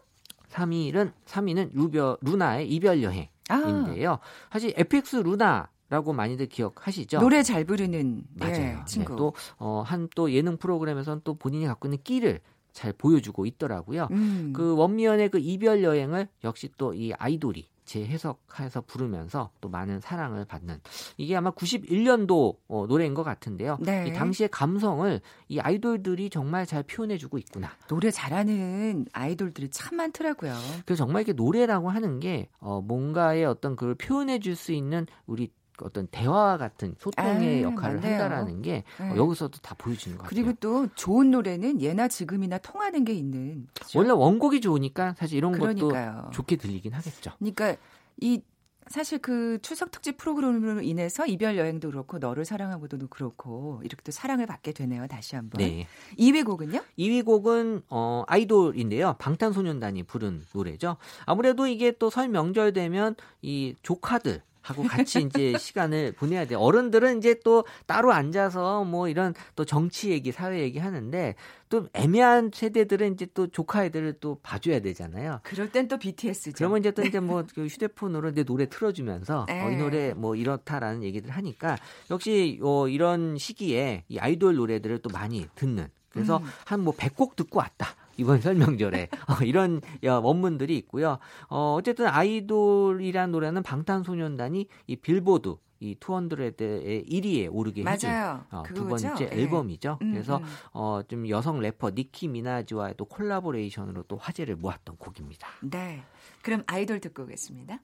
3위는 0.52 1.12
3위는 1.26 1.70
루벼 1.74 2.18
루나의 2.22 2.70
이별 2.70 3.02
여행인데요. 3.04 4.12
아. 4.14 4.20
사실 4.52 4.74
FX 4.76 5.18
루나 5.18 5.70
라고 5.90 6.12
많이들 6.12 6.48
기억하시죠? 6.48 7.20
노래 7.20 7.44
잘 7.44 7.64
부르는 7.64 8.24
맞아요. 8.34 8.54
네, 8.58 8.78
친구. 8.86 9.14
네, 9.14 9.18
또 9.18 9.34
어, 9.58 9.84
한또 9.86 10.34
예능 10.34 10.58
프로그램에서는 10.58 11.22
또 11.24 11.36
본인이 11.36 11.66
갖고 11.66 11.88
있는 11.88 12.00
끼를 12.04 12.42
잘 12.78 12.94
보여주고 12.94 13.48
있더라고요. 13.48 14.08
음. 14.12 14.54
그 14.56 14.76
원미연의 14.76 15.30
그 15.30 15.40
이별 15.40 15.84
여행을 15.84 16.28
역시 16.44 16.70
또 16.78 16.94
이 16.94 17.12
아이돌이 17.18 17.68
재해석해서 17.86 18.82
부르면서 18.82 19.50
또 19.62 19.70
많은 19.70 20.02
사랑을 20.02 20.46
받는 20.46 20.82
이게 21.16 21.36
아마 21.36 21.52
91년도 21.52 22.58
어, 22.68 22.86
노래인 22.88 23.14
것 23.14 23.24
같은데요. 23.24 23.78
네. 23.80 24.08
이 24.08 24.14
당시의 24.14 24.50
감성을 24.50 25.22
이 25.48 25.60
아이돌들이 25.60 26.30
정말 26.30 26.66
잘 26.66 26.84
표현해주고 26.84 27.38
있구나. 27.40 27.72
노래 27.88 28.12
잘하는 28.12 29.06
아이돌들이 29.14 29.70
참 29.70 29.98
많더라고요. 29.98 30.54
그래서 30.86 31.06
정말 31.06 31.22
이게 31.24 31.34
노래라고 31.34 31.90
하는 31.90 32.20
게 32.20 32.50
어, 32.60 32.82
뭔가의 32.82 33.46
어떤 33.46 33.76
그걸 33.76 33.96
표현해줄 33.96 34.56
수 34.56 34.72
있는 34.74 35.08
우리 35.26 35.50
어떤 35.82 36.08
대화 36.08 36.58
같은 36.58 36.96
소통의 37.00 37.60
아, 37.66 37.70
역할을 37.70 37.96
맞네요. 37.98 38.12
한다라는 38.22 38.62
게 38.62 38.84
네. 39.00 39.16
여기서도 39.16 39.60
다 39.62 39.76
보여주는 39.78 40.18
것 40.18 40.24
같아요. 40.24 40.44
그리고 40.44 40.58
또 40.60 40.88
좋은 40.96 41.32
노래는 41.32 41.82
예나 41.82 42.08
지금이나 42.08 42.58
통하는 42.58 43.04
게 43.06 43.14
있는. 43.14 43.68
그렇죠? 43.74 44.00
원래 44.00 44.12
원곡이 44.12 44.62
좋으니까 44.62 45.16
사실 45.18 45.38
이런 45.38 45.52
그러니까요. 45.52 46.22
것도 46.24 46.32
좋게 46.32 46.56
들리긴 46.58 46.94
하겠죠. 46.94 47.32
그러니까 47.40 47.76
이 48.20 48.42
사실 48.90 49.20
그 49.20 49.60
추석 49.62 49.92
특집 49.92 50.16
프로그램으로 50.16 50.82
인해서 50.82 51.26
이별 51.26 51.58
여행도 51.58 51.92
그렇고 51.92 52.20
너를 52.20 52.46
사랑하고도 52.46 53.10
그렇고 53.10 53.82
이렇게 53.84 54.02
또 54.02 54.14
사랑을 54.14 54.46
받게 54.46 54.72
되네요. 54.72 55.08
다시 55.08 55.36
한번. 55.36 55.58
네. 55.60 55.86
2위 56.18 56.46
곡은요? 56.46 56.80
2위 56.98 57.26
곡은 57.26 57.82
어 57.90 58.24
아이돌인데요. 58.28 59.16
방탄소년단이 59.20 60.04
부른 60.04 60.46
노래죠. 60.54 60.96
아무래도 61.26 61.68
이게 61.68 61.92
또 61.98 62.10
설 62.10 62.30
명절 62.30 62.72
되면 62.72 63.16
이 63.42 63.76
조카들 63.84 64.42
하고 64.68 64.84
같이 64.84 65.22
이제 65.22 65.54
시간을 65.58 66.14
보내야 66.14 66.46
돼요. 66.46 66.60
어른들은 66.60 67.20
이제 67.20 67.40
또 67.44 67.66
따로 67.86 68.12
앉아서 68.12 68.84
뭐 68.84 69.08
이런 69.08 69.34
또 69.56 69.64
정치 69.64 70.10
얘기, 70.10 70.32
사회 70.34 70.60
얘기 70.60 70.78
하는데 70.78 71.36
또 71.70 71.88
애매한 71.94 72.52
세대들은 72.54 73.14
이제 73.14 73.28
또 73.34 73.48
조카 73.48 73.86
애들을 73.86 74.18
또 74.20 74.40
봐줘야 74.44 74.82
되잖아요. 74.82 75.40
그럴 75.44 75.72
땐 75.72 75.88
또 75.88 75.98
BTS죠. 75.98 76.52
그러면 76.56 76.80
이제 76.80 76.92
또 76.92 77.02
이제 77.04 77.20
뭐 77.20 77.44
그 77.56 77.66
휴대폰으로 77.68 78.34
내 78.34 78.44
노래 78.44 78.68
틀어주면서 78.68 79.46
어, 79.50 79.54
이 79.70 79.76
네. 79.76 79.78
노래 79.78 80.14
뭐 80.14 80.36
이렇다라는 80.36 81.04
얘기를 81.04 81.30
하니까 81.30 81.78
역시 82.12 82.60
어, 82.62 82.90
이런 82.90 83.38
시기에 83.38 84.04
이 84.10 84.20
아이돌 84.20 84.56
노래들을 84.56 85.00
또 85.00 85.10
많이 85.10 85.48
듣는 85.56 85.88
그래서 86.10 86.38
음. 86.38 86.46
한 86.66 86.79
뭐 86.79 86.96
100곡 86.96 87.36
듣고 87.36 87.60
왔다. 87.60 87.96
이번 88.18 88.42
설명절에 88.42 89.10
어, 89.28 89.44
이런 89.44 89.82
원문들이 90.04 90.76
있고요. 90.78 91.20
어, 91.50 91.76
어쨌든 91.78 92.08
아이돌이라는 92.08 93.32
노래는 93.32 93.64
방탄소년단이 93.64 94.68
이 94.88 94.96
빌보드 94.96 95.56
이 95.80 95.96
two 96.00 96.26
hundred의 96.26 97.06
1위에 97.06 97.50
오르게 97.52 97.84
해준 97.86 98.10
어, 98.52 98.64
두 98.74 98.88
번째 98.88 99.14
네. 99.14 99.30
앨범이죠. 99.32 100.00
음, 100.02 100.12
그래서 100.12 100.38
음. 100.38 100.44
어, 100.74 101.02
좀 101.08 101.30
여성 101.30 101.60
래퍼 101.60 101.92
니키 101.92 102.28
미나즈와의 102.30 102.96
또 102.98 103.06
collaboration으로 103.06 104.04
또 104.04 104.18
화제를 104.18 104.56
모았던 104.56 104.98
곡입니다. 104.98 105.48
네. 105.62 106.04
그럼 106.42 106.64
아이돌 106.66 107.00
듣고 107.00 107.24
오겠습니다. 107.24 107.80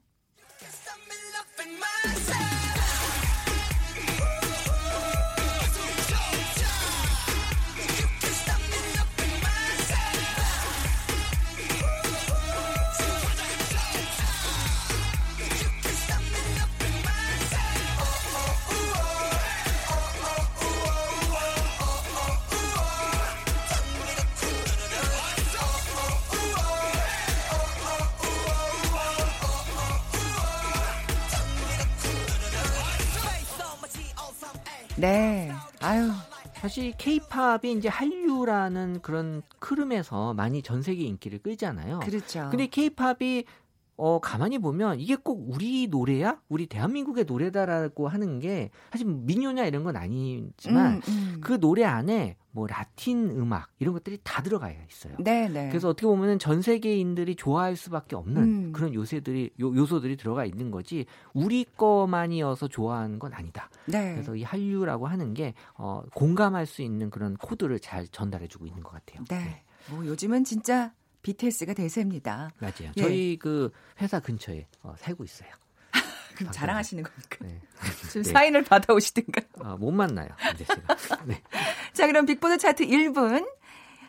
사실 36.74 36.90
케이팝이 36.98 37.70
이제 37.76 37.88
한류라는 37.88 39.00
그런 39.00 39.42
흐름에서 39.60 40.34
많이 40.34 40.60
전 40.60 40.82
세계 40.82 41.04
인기를 41.04 41.38
끌잖아요. 41.38 42.00
그렇죠. 42.00 42.48
근데 42.50 42.66
케이팝이 42.66 43.44
어, 43.96 44.18
가만히 44.20 44.58
보면 44.58 45.00
이게 45.00 45.16
꼭 45.16 45.44
우리 45.48 45.86
노래야? 45.86 46.40
우리 46.48 46.66
대한민국의 46.66 47.24
노래다라고 47.24 48.08
하는 48.08 48.40
게 48.40 48.70
사실 48.90 49.06
민요냐 49.06 49.66
이런 49.66 49.84
건 49.84 49.96
아니지만 49.96 50.94
음, 50.96 51.00
음. 51.08 51.40
그 51.40 51.60
노래 51.60 51.84
안에 51.84 52.36
뭐 52.50 52.66
라틴 52.66 53.30
음악 53.30 53.70
이런 53.78 53.94
것들이 53.94 54.18
다 54.22 54.42
들어가 54.42 54.70
있어요. 54.70 55.14
네, 55.18 55.48
네. 55.48 55.68
그래서 55.68 55.88
어떻게 55.88 56.06
보면은 56.06 56.38
전 56.38 56.62
세계인들이 56.62 57.36
좋아할 57.36 57.76
수밖에 57.76 58.16
없는 58.16 58.42
음. 58.42 58.72
그런 58.72 58.94
요새들이 58.94 59.50
요, 59.60 59.74
요소들이 59.74 60.16
들어가 60.16 60.44
있는 60.44 60.70
거지 60.70 61.06
우리 61.32 61.64
거만이어서 61.76 62.68
좋아하는 62.68 63.18
건 63.18 63.32
아니다. 63.32 63.70
네. 63.86 64.12
그래서 64.12 64.36
이 64.36 64.42
한류라고 64.42 65.06
하는 65.06 65.34
게 65.34 65.54
어, 65.74 66.02
공감할 66.14 66.66
수 66.66 66.82
있는 66.82 67.10
그런 67.10 67.36
코드를 67.36 67.80
잘 67.80 68.06
전달해주고 68.08 68.66
있는 68.66 68.82
것 68.82 68.92
같아요. 68.92 69.24
네. 69.28 69.38
네. 69.38 69.62
뭐 69.90 70.06
요즘은 70.06 70.44
진짜 70.44 70.92
BTS가 71.24 71.72
대세입니다. 71.74 72.50
맞아요. 72.58 72.92
예. 72.96 73.02
저희 73.02 73.36
그 73.40 73.70
회사 74.00 74.20
근처에 74.20 74.66
어, 74.82 74.94
살고 74.98 75.24
있어요. 75.24 75.48
그럼 76.36 76.52
자랑하시는 76.52 77.02
겁니까? 77.02 77.38
네. 77.40 77.60
지금 78.08 78.22
네. 78.22 78.30
사인을 78.30 78.62
받아오시든가. 78.64 79.40
아, 79.60 79.76
못 79.76 79.90
만나요. 79.90 80.28
네. 81.26 81.42
자, 81.92 82.06
그럼 82.06 82.26
빅보드 82.26 82.58
차트 82.58 82.86
1분. 82.86 83.48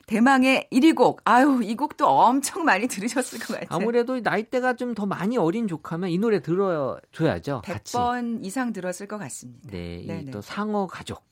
대망의 0.08 0.68
1위 0.72 0.94
곡. 0.96 1.22
아유, 1.26 1.62
이 1.64 1.76
곡도 1.76 2.06
엄청 2.08 2.64
많이 2.64 2.88
들으셨을 2.88 3.40
것 3.40 3.56
같아요. 3.60 3.68
아무래도 3.72 4.20
나이대가 4.20 4.76
좀 4.76 4.94
더 4.94 5.08
많이 5.08 5.36
어린 5.38 5.68
조카면 5.68 6.12
이 6.12 6.20
노래 6.20 6.42
들어줘야죠. 6.44 7.64
100번 7.66 7.72
같이. 7.74 8.40
이상 8.44 8.72
들었을 8.72 9.08
것 9.08 9.18
같습니다. 9.18 9.68
네, 9.72 10.26
또 10.32 10.42
상어 10.42 10.86
가족. 10.86 11.24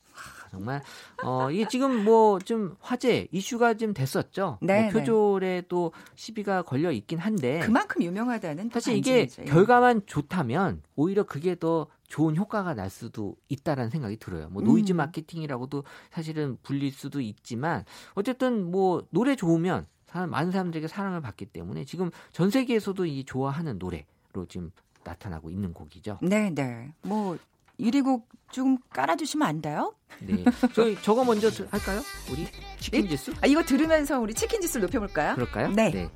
정말 0.54 0.82
어 1.24 1.50
이게 1.50 1.68
지금 1.68 2.04
뭐 2.04 2.40
좀 2.44 2.76
화제 2.80 3.28
이슈가 3.32 3.76
좀 3.76 3.94
됐었죠. 3.94 4.58
네, 4.62 4.74
뭐 4.74 4.84
네. 4.84 5.00
표절에도 5.00 5.92
시비가 6.16 6.62
걸려 6.62 6.92
있긴 6.92 7.20
한데 7.20 7.60
그만큼 7.60 8.04
유명하다는 8.04 8.70
사실 8.72 8.96
이게 8.96 9.28
예. 9.40 9.46
결과만 9.46 10.04
좋다면 10.06 10.82
오히려 10.96 11.24
그게 11.24 11.58
더 11.58 11.88
좋은 12.08 12.36
효과가 12.36 12.76
날 12.76 12.90
수도 12.90 13.36
있다라는 13.50 13.90
생각이 13.90 14.18
들어요. 14.18 14.50
뭐 14.50 14.62
노이즈 14.62 14.94
음. 14.94 14.98
마케팅이라고도 14.98 15.84
사실은 16.12 16.58
불릴 16.62 16.92
수도 16.92 17.22
있지만 17.22 17.86
어쨌든 18.14 18.70
뭐 18.70 19.04
노래 19.10 19.36
좋으면 19.36 19.88
사람 20.06 20.30
많은 20.30 20.52
사람들에게 20.52 20.88
사랑을 20.88 21.22
받기 21.22 21.48
때문에 21.48 21.86
지금 21.86 22.12
전 22.32 22.52
세계에서도 22.52 23.06
이 23.06 23.24
좋아하는 23.24 23.80
노래로 23.80 24.46
지금 24.48 24.72
나타나고 25.04 25.50
있는 25.50 25.74
곡이죠. 25.74 26.20
네, 26.22 26.52
네. 26.54 26.94
뭐 27.02 27.38
1위 27.80 28.04
곡 28.04 28.34
좀 28.54 28.78
깔아주시면 28.92 29.48
안 29.48 29.62
돼요? 29.62 29.96
네. 30.20 30.46
저희 30.74 30.96
저거 31.02 31.26
먼저 31.26 31.50
할까요? 31.72 32.02
우리 32.32 32.48
치킨 32.80 33.10
지수? 33.10 33.32
네? 33.32 33.38
아, 33.42 33.48
이거 33.48 33.64
들으면서 33.64 34.20
우리 34.20 34.34
치킨 34.36 34.62
지수를 34.62 34.86
높여볼까요? 34.86 35.34
그럴까요? 35.34 35.70
네. 35.70 35.90
네. 35.90 36.10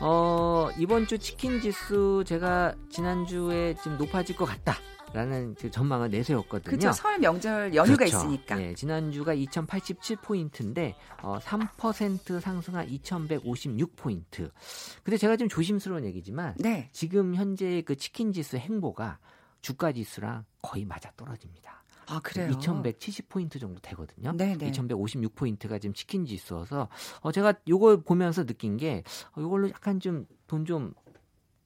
어, 0.00 0.68
이번 0.76 1.06
주 1.06 1.18
치킨 1.18 1.60
지수 1.60 2.24
제가 2.26 2.74
지난주에 2.90 3.76
좀 3.82 3.96
높아질 3.96 4.36
것 4.36 4.44
같다. 4.44 4.76
라는 5.12 5.54
그 5.54 5.70
전망을 5.70 6.10
내세웠거든요. 6.10 6.76
그렇죠. 6.76 6.90
설 6.90 7.20
명절 7.20 7.72
연휴가 7.76 7.98
그렇죠. 7.98 8.16
있으니까. 8.16 8.56
네, 8.56 8.74
지난주가 8.74 9.32
2087포인트인데 9.36 10.94
어, 11.22 11.38
3% 11.38 12.40
상승한 12.40 12.88
2156포인트. 12.88 14.50
근데 15.04 15.16
제가 15.16 15.36
좀 15.36 15.48
조심스러운 15.48 16.04
얘기지만 16.06 16.54
네. 16.58 16.90
지금 16.90 17.36
현재 17.36 17.80
그 17.82 17.94
치킨 17.94 18.32
지수 18.32 18.56
행보가 18.56 19.20
주가 19.64 19.90
지수랑 19.92 20.44
거의 20.60 20.84
맞아 20.84 21.10
떨어집니다. 21.16 21.82
아, 22.06 22.20
그래요? 22.22 22.50
2170포인트 22.50 23.58
정도 23.58 23.80
되거든요. 23.80 24.36
네네. 24.36 24.70
2156포인트가 24.70 25.80
지금 25.80 25.94
치킨 25.94 26.26
지수여서 26.26 26.90
어, 27.22 27.32
제가 27.32 27.54
요걸 27.66 28.02
보면서 28.02 28.44
느낀 28.44 28.76
게 28.76 29.02
어, 29.34 29.40
요걸로 29.40 29.70
약간 29.70 30.00
좀 30.00 30.26
돈 30.46 30.66
좀 30.66 30.92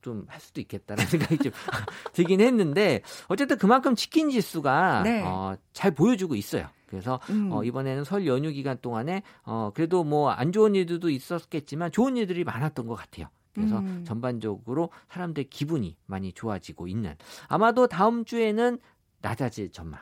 좀 0.00 0.24
할 0.28 0.40
수도 0.40 0.60
있겠다라는 0.60 1.06
생각이 1.10 1.38
좀 1.38 1.52
들긴 2.14 2.40
했는데 2.40 3.02
어쨌든 3.26 3.58
그만큼 3.58 3.96
치킨 3.96 4.30
지수가 4.30 5.02
네. 5.02 5.24
어, 5.24 5.56
잘 5.72 5.90
보여주고 5.90 6.36
있어요. 6.36 6.68
그래서 6.86 7.18
음. 7.30 7.50
어, 7.50 7.64
이번에는 7.64 8.04
설 8.04 8.24
연휴 8.28 8.52
기간 8.52 8.78
동안에 8.80 9.22
어, 9.42 9.72
그래도 9.74 10.04
뭐 10.04 10.30
안 10.30 10.52
좋은 10.52 10.76
일들도 10.76 11.10
있었겠지만 11.10 11.90
좋은 11.90 12.16
일들이 12.16 12.44
많았던 12.44 12.86
것 12.86 12.94
같아요. 12.94 13.26
그래서 13.58 13.80
음. 13.80 14.04
전반적으로 14.06 14.90
사람들 15.10 15.44
기분이 15.50 15.96
많이 16.06 16.32
좋아지고 16.32 16.86
있는 16.86 17.16
아마도 17.48 17.86
다음 17.88 18.24
주에는 18.24 18.78
낮아질 19.20 19.72
전망. 19.72 20.00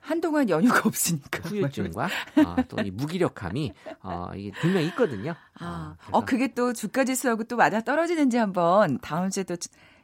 한동안 0.00 0.48
연휴가 0.48 0.82
없으니까 0.84 1.48
후유증과 1.48 2.04
어, 2.46 2.56
또이 2.68 2.92
무기력함이 2.92 3.72
어, 4.02 4.30
이게 4.36 4.52
분명 4.52 4.82
있거든요. 4.84 5.34
아, 5.58 5.96
어, 6.12 6.18
어 6.18 6.24
그게 6.24 6.54
또 6.54 6.72
주가 6.72 7.04
지수하고 7.04 7.42
또 7.44 7.56
맞아 7.56 7.80
떨어지는지 7.80 8.36
한번 8.36 8.98
다음 9.00 9.30
주에 9.30 9.42
또 9.42 9.56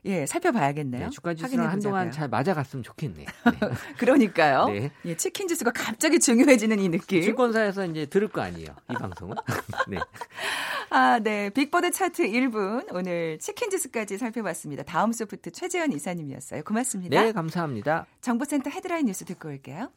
예, 0.04 0.26
살펴봐야겠네요. 0.26 1.04
네, 1.04 1.10
주가 1.10 1.32
지수는 1.34 1.64
한동안 1.66 2.10
잘 2.10 2.28
맞아갔으면 2.28 2.82
좋겠네요. 2.82 3.26
네. 3.60 3.68
그러니까요. 3.98 4.66
네. 4.66 4.90
예, 5.04 5.16
치킨 5.16 5.46
지수가 5.46 5.70
갑자기 5.72 6.18
중요해지는 6.18 6.80
이 6.80 6.88
느낌. 6.88 7.22
증권사에서 7.22 7.86
이제 7.86 8.06
들을 8.06 8.26
거 8.26 8.40
아니에요. 8.40 8.74
이 8.90 8.94
방송은. 8.94 9.36
네. 9.88 9.98
아, 10.90 11.20
네. 11.20 11.50
빅보드 11.50 11.92
차트 11.92 12.24
1분 12.24 12.92
오늘 12.92 13.38
치킨 13.38 13.70
지수까지 13.70 14.18
살펴봤습니다. 14.18 14.82
다음 14.82 15.12
소프트 15.12 15.52
최재현 15.52 15.92
이사님이었어요. 15.92 16.64
고맙습니다. 16.64 17.22
네, 17.22 17.32
감사합니다. 17.32 18.06
정보센터 18.20 18.70
헤드라인 18.70 19.06
뉴스 19.06 19.24
듣고 19.24 19.48
올게요. 19.48 19.88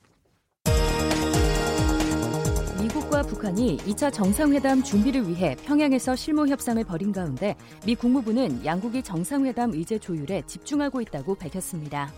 미국과 2.95 3.23
북한이 3.23 3.77
2차 3.77 4.12
정상회담 4.12 4.81
준비를 4.81 5.27
위해 5.27 5.55
평양에서 5.65 6.15
실무 6.15 6.47
협상을 6.47 6.81
벌인 6.86 7.12
가운데 7.12 7.55
미 7.86 7.93
국무부는 7.93 8.63
양국이 8.63 9.03
정상회담 9.03 9.73
의제 9.73 9.99
조율에 9.99 10.43
집중하고 10.47 11.01
있다고 11.01 11.36
밝혔습니다. 11.36 12.12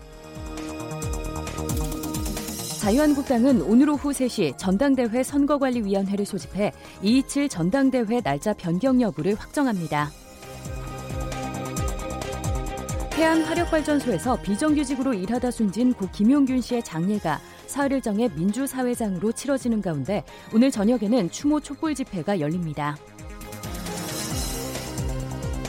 자유한국당은 2.80 3.62
오늘 3.62 3.90
오후 3.90 4.10
3시 4.10 4.56
전당대회 4.56 5.22
선거관리위원회를 5.24 6.24
소집해 6.24 6.72
227 7.02 7.48
전당대회 7.48 8.20
날짜 8.20 8.52
변경 8.52 9.00
여부를 9.00 9.34
확정합니다. 9.34 10.10
해안화력발전소에서 13.14 14.40
비정규직으로 14.42 15.12
일하다 15.12 15.50
숨진 15.50 15.92
고 15.92 16.08
김용균 16.12 16.60
씨의 16.60 16.84
장례가 16.84 17.40
사흘을 17.68 18.00
정해 18.00 18.28
민주사회장으로 18.34 19.30
치러지는 19.32 19.80
가운데 19.80 20.24
오늘 20.52 20.70
저녁에는 20.70 21.30
추모 21.30 21.60
촛불 21.60 21.94
집회가 21.94 22.40
열립니다. 22.40 22.96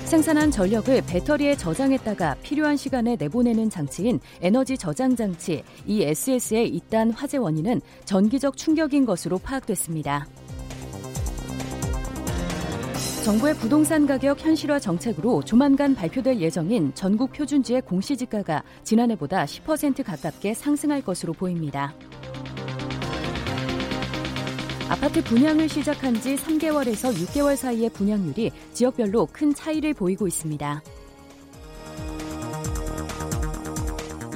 생산한 0.06 0.50
전력을 0.50 1.04
배터리에 1.06 1.56
저장했다가 1.56 2.38
필요한 2.42 2.78
시간에 2.78 3.16
내보내는 3.16 3.70
장치인 3.70 4.20
에너지 4.42 4.76
저장 4.76 5.16
장치 5.16 5.64
ESS의 5.86 6.70
잇단 6.70 7.12
화재 7.12 7.38
원인은 7.38 7.80
전기적 8.06 8.58
충격인 8.58 9.06
것으로 9.06 9.38
파악됐습니다. 9.38 10.26
정부의 13.30 13.54
부동산 13.58 14.08
가격 14.08 14.44
현실화 14.44 14.80
정책으로 14.80 15.44
조만간 15.44 15.94
발표될 15.94 16.40
예정인 16.40 16.92
전국 16.96 17.32
표준지의 17.32 17.84
공시지가가 17.84 18.64
지난해보다 18.84 19.46
10% 19.46 20.04
가깝게 20.04 20.56
상승할 20.56 21.04
것으로 21.04 21.34
보입니다. 21.34 21.94
아파트 24.90 25.24
분양을 25.24 25.70
시작한 25.70 26.16
지 26.16 26.38
3개월에서 26.38 27.14
6개월 27.14 27.56
사이의 27.56 27.92
분양률이 27.92 28.52
지역별로 28.74 29.28
큰 29.32 29.54
차이를 29.54 29.94
보이고 29.94 30.26
있습니다. 30.26 30.82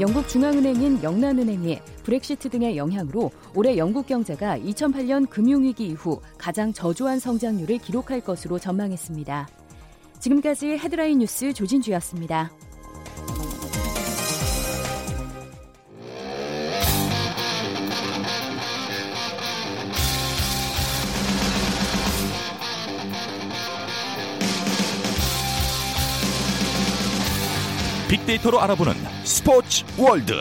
영국 0.02 0.28
중앙은행인 0.28 1.02
영란은행이 1.02 1.80
브렉시트 2.04 2.50
등의 2.50 2.78
영향으로 2.78 3.32
올해 3.56 3.78
영국 3.78 4.08
경제가 4.08 4.60
2008년 4.60 5.30
금융위기 5.30 5.88
이후 5.88 6.22
가장 6.38 6.72
저조한 6.74 7.20
성장률을 7.20 7.80
기록할 7.80 8.22
것으로 8.22 8.60
전망했습니다. 8.60 9.48
지금까지 10.20 10.78
헤드라인 10.78 11.20
뉴스 11.20 11.54
조진주였습니다. 11.54 12.52
빅데이터로 28.14 28.62
알아보는 28.62 28.94
스포츠 29.24 29.84
월드. 29.98 30.34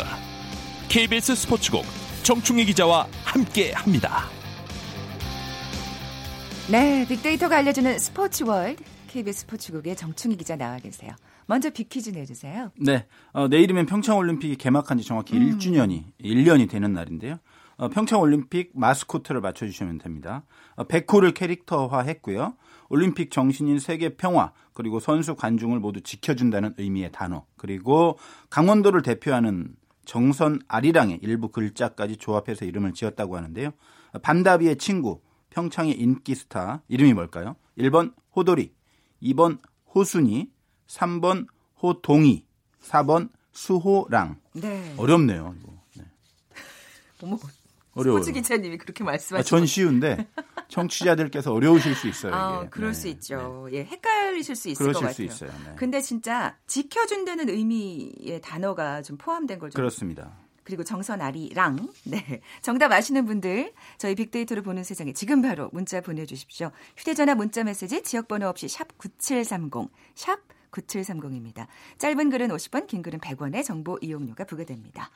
KBS 0.93 1.35
스포츠국 1.37 1.87
정충희 2.23 2.67
기자와 2.67 3.07
함께 3.25 3.73
합니다. 3.73 4.25
네, 6.71 7.07
빅데이터가 7.09 7.57
알려주는 7.57 7.99
스포츠 7.99 8.45
월드. 8.45 8.85
KBS 9.09 9.41
스포츠국의 9.41 9.97
정충희 9.97 10.37
기자 10.37 10.55
나와 10.55 10.77
계세요. 10.77 11.13
먼저 11.47 11.71
빅퀴즈 11.71 12.11
내주세요. 12.11 12.73
네, 12.79 13.07
어, 13.33 13.49
내일이면 13.49 13.87
평창올림픽이 13.87 14.57
개막한 14.57 14.99
지 14.99 15.05
정확히 15.05 15.35
음. 15.39 15.57
1주년이, 15.57 16.13
1년이 16.23 16.69
되는 16.69 16.93
날인데요. 16.93 17.39
어, 17.79 17.89
평창올림픽 17.89 18.73
마스코트를 18.75 19.41
맞춰주시면 19.41 19.97
됩니다. 19.97 20.45
어, 20.77 20.85
백호를 20.85 21.33
캐릭터화 21.33 22.03
했고요. 22.03 22.55
올림픽 22.91 23.31
정신인 23.31 23.79
세계 23.79 24.11
평화, 24.11 24.53
그리고 24.75 25.01
선수 25.01 25.37
관중을 25.37 25.81
모두 25.81 26.03
지켜준다는 26.03 26.75
의미의 26.77 27.13
단어, 27.13 27.47
그리고 27.57 28.19
강원도를 28.51 29.01
대표하는 29.01 29.75
정선 30.05 30.61
아리랑의 30.69 31.21
일부 31.23 31.49
글자까지 31.49 32.17
조합해서 32.17 32.65
이름을 32.65 32.93
지었다고 32.93 33.37
하는데요. 33.37 33.71
반다비의 34.23 34.77
친구, 34.77 35.21
평창의 35.51 35.99
인기 35.99 36.35
스타, 36.35 36.83
이름이 36.89 37.15
뭘까요? 37.15 37.57
1번 37.79 38.15
호돌이, 38.35 38.73
2번 39.23 39.61
호순이, 39.95 40.51
3번 40.87 41.47
호동이, 41.83 42.45
4번 42.83 43.31
수호랑. 43.53 44.41
네. 44.55 44.95
어렵네요. 44.97 45.55
이거. 45.59 45.73
네. 45.97 46.05
어머, 47.23 47.39
어려워요. 47.95 48.23
스포츠 48.23 48.33
기자님이 48.33 48.79
그렇게 48.79 49.05
말씀하시죠. 49.05 49.57
아, 49.57 49.59
전 49.59 49.67
쉬운데 49.67 50.29
청취자들께서 50.69 51.53
어려우실 51.53 51.95
수 51.95 52.09
있어요. 52.09 52.35
아, 52.35 52.69
그럴 52.71 52.93
네. 52.93 52.95
수 52.99 53.09
있죠. 53.09 53.69
네. 53.71 53.79
예, 53.79 53.85
헷갈리실 53.85 54.57
수 54.57 54.69
있을 54.71 54.87
것 54.87 54.95
같아요. 55.01 55.13
수 55.13 55.23
있어요. 55.23 55.51
네. 55.67 55.75
근데 55.77 56.01
진짜 56.01 56.57
지켜준다는 56.67 57.49
의미의 57.51 58.41
단어가 58.43 59.03
좀 59.03 59.17
포함된 59.19 59.59
걸 59.59 59.71
좀 59.71 59.79
그렇습니다. 59.79 60.33
그리고 60.65 60.85
정선아리랑. 60.85 61.89
네. 62.05 62.41
정답 62.63 62.93
아시는 62.93 63.27
분들 63.27 63.73
저희 63.99 64.15
빅데이터를 64.15 64.63
보는 64.63 64.85
세상에 64.85 65.13
지금 65.13 65.43
바로 65.43 65.69
문자 65.73 66.01
보내주십시오. 66.01 66.71
휴대전화 66.97 67.35
문자 67.35 67.65
메시지 67.65 68.03
지역번호 68.03 68.47
없이 68.49 68.69
샵 68.69 68.97
9730, 68.97 69.91
샵 70.15 70.39
9730입니다. 70.71 71.67
짧은 71.99 72.31
글은 72.31 72.49
50원, 72.49 72.87
긴 72.87 73.03
글은 73.03 73.19
100원의 73.19 73.65
정보 73.65 73.99
이용료가 74.01 74.45
부과됩니다. 74.45 75.11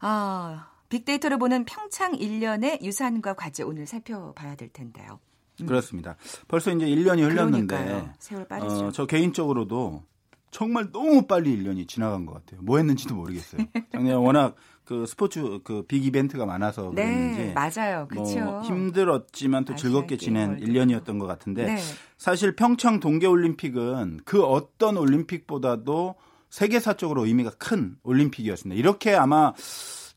아, 0.00 0.68
빅데이터를 0.88 1.38
보는 1.38 1.64
평창 1.64 2.12
1년의 2.12 2.82
유산과 2.82 3.34
과제 3.34 3.62
오늘 3.62 3.86
살펴봐야 3.86 4.54
될 4.56 4.68
텐데요. 4.70 5.20
음. 5.60 5.66
그렇습니다. 5.66 6.16
벌써 6.46 6.70
이제 6.72 6.86
1년이 6.86 7.20
흘렀는데 7.30 7.76
그러니까요. 7.76 8.12
세월 8.18 8.46
빠르죠. 8.46 8.86
어, 8.86 8.92
저 8.92 9.06
개인적으로도 9.06 10.04
정말 10.50 10.90
너무 10.92 11.26
빨리 11.26 11.56
1년이 11.56 11.88
지나간 11.88 12.24
것 12.24 12.34
같아요. 12.34 12.60
뭐 12.62 12.78
했는지도 12.78 13.14
모르겠어요. 13.14 13.66
작년 13.92 14.18
워낙 14.24 14.54
그 14.84 15.04
스포츠 15.04 15.60
그 15.64 15.84
빅 15.86 16.06
이벤트가 16.06 16.46
많아서 16.46 16.90
네, 16.94 17.04
그랬는지 17.04 17.38
네, 17.38 17.52
맞아요. 17.52 18.06
그렇죠. 18.08 18.40
뭐 18.40 18.62
힘들었지만 18.62 19.66
또 19.66 19.74
즐겁게 19.74 20.16
지낸 20.16 20.58
1년이었던 20.60 21.18
것 21.18 21.26
같은데 21.26 21.66
네. 21.66 21.76
사실 22.16 22.56
평창 22.56 22.98
동계 22.98 23.26
올림픽은 23.26 24.20
그 24.24 24.42
어떤 24.44 24.96
올림픽보다도 24.96 26.14
세계사적으로 26.48 27.26
의미가 27.26 27.50
큰 27.58 27.96
올림픽이었습니다. 28.02 28.78
이렇게 28.78 29.14
아마 29.14 29.52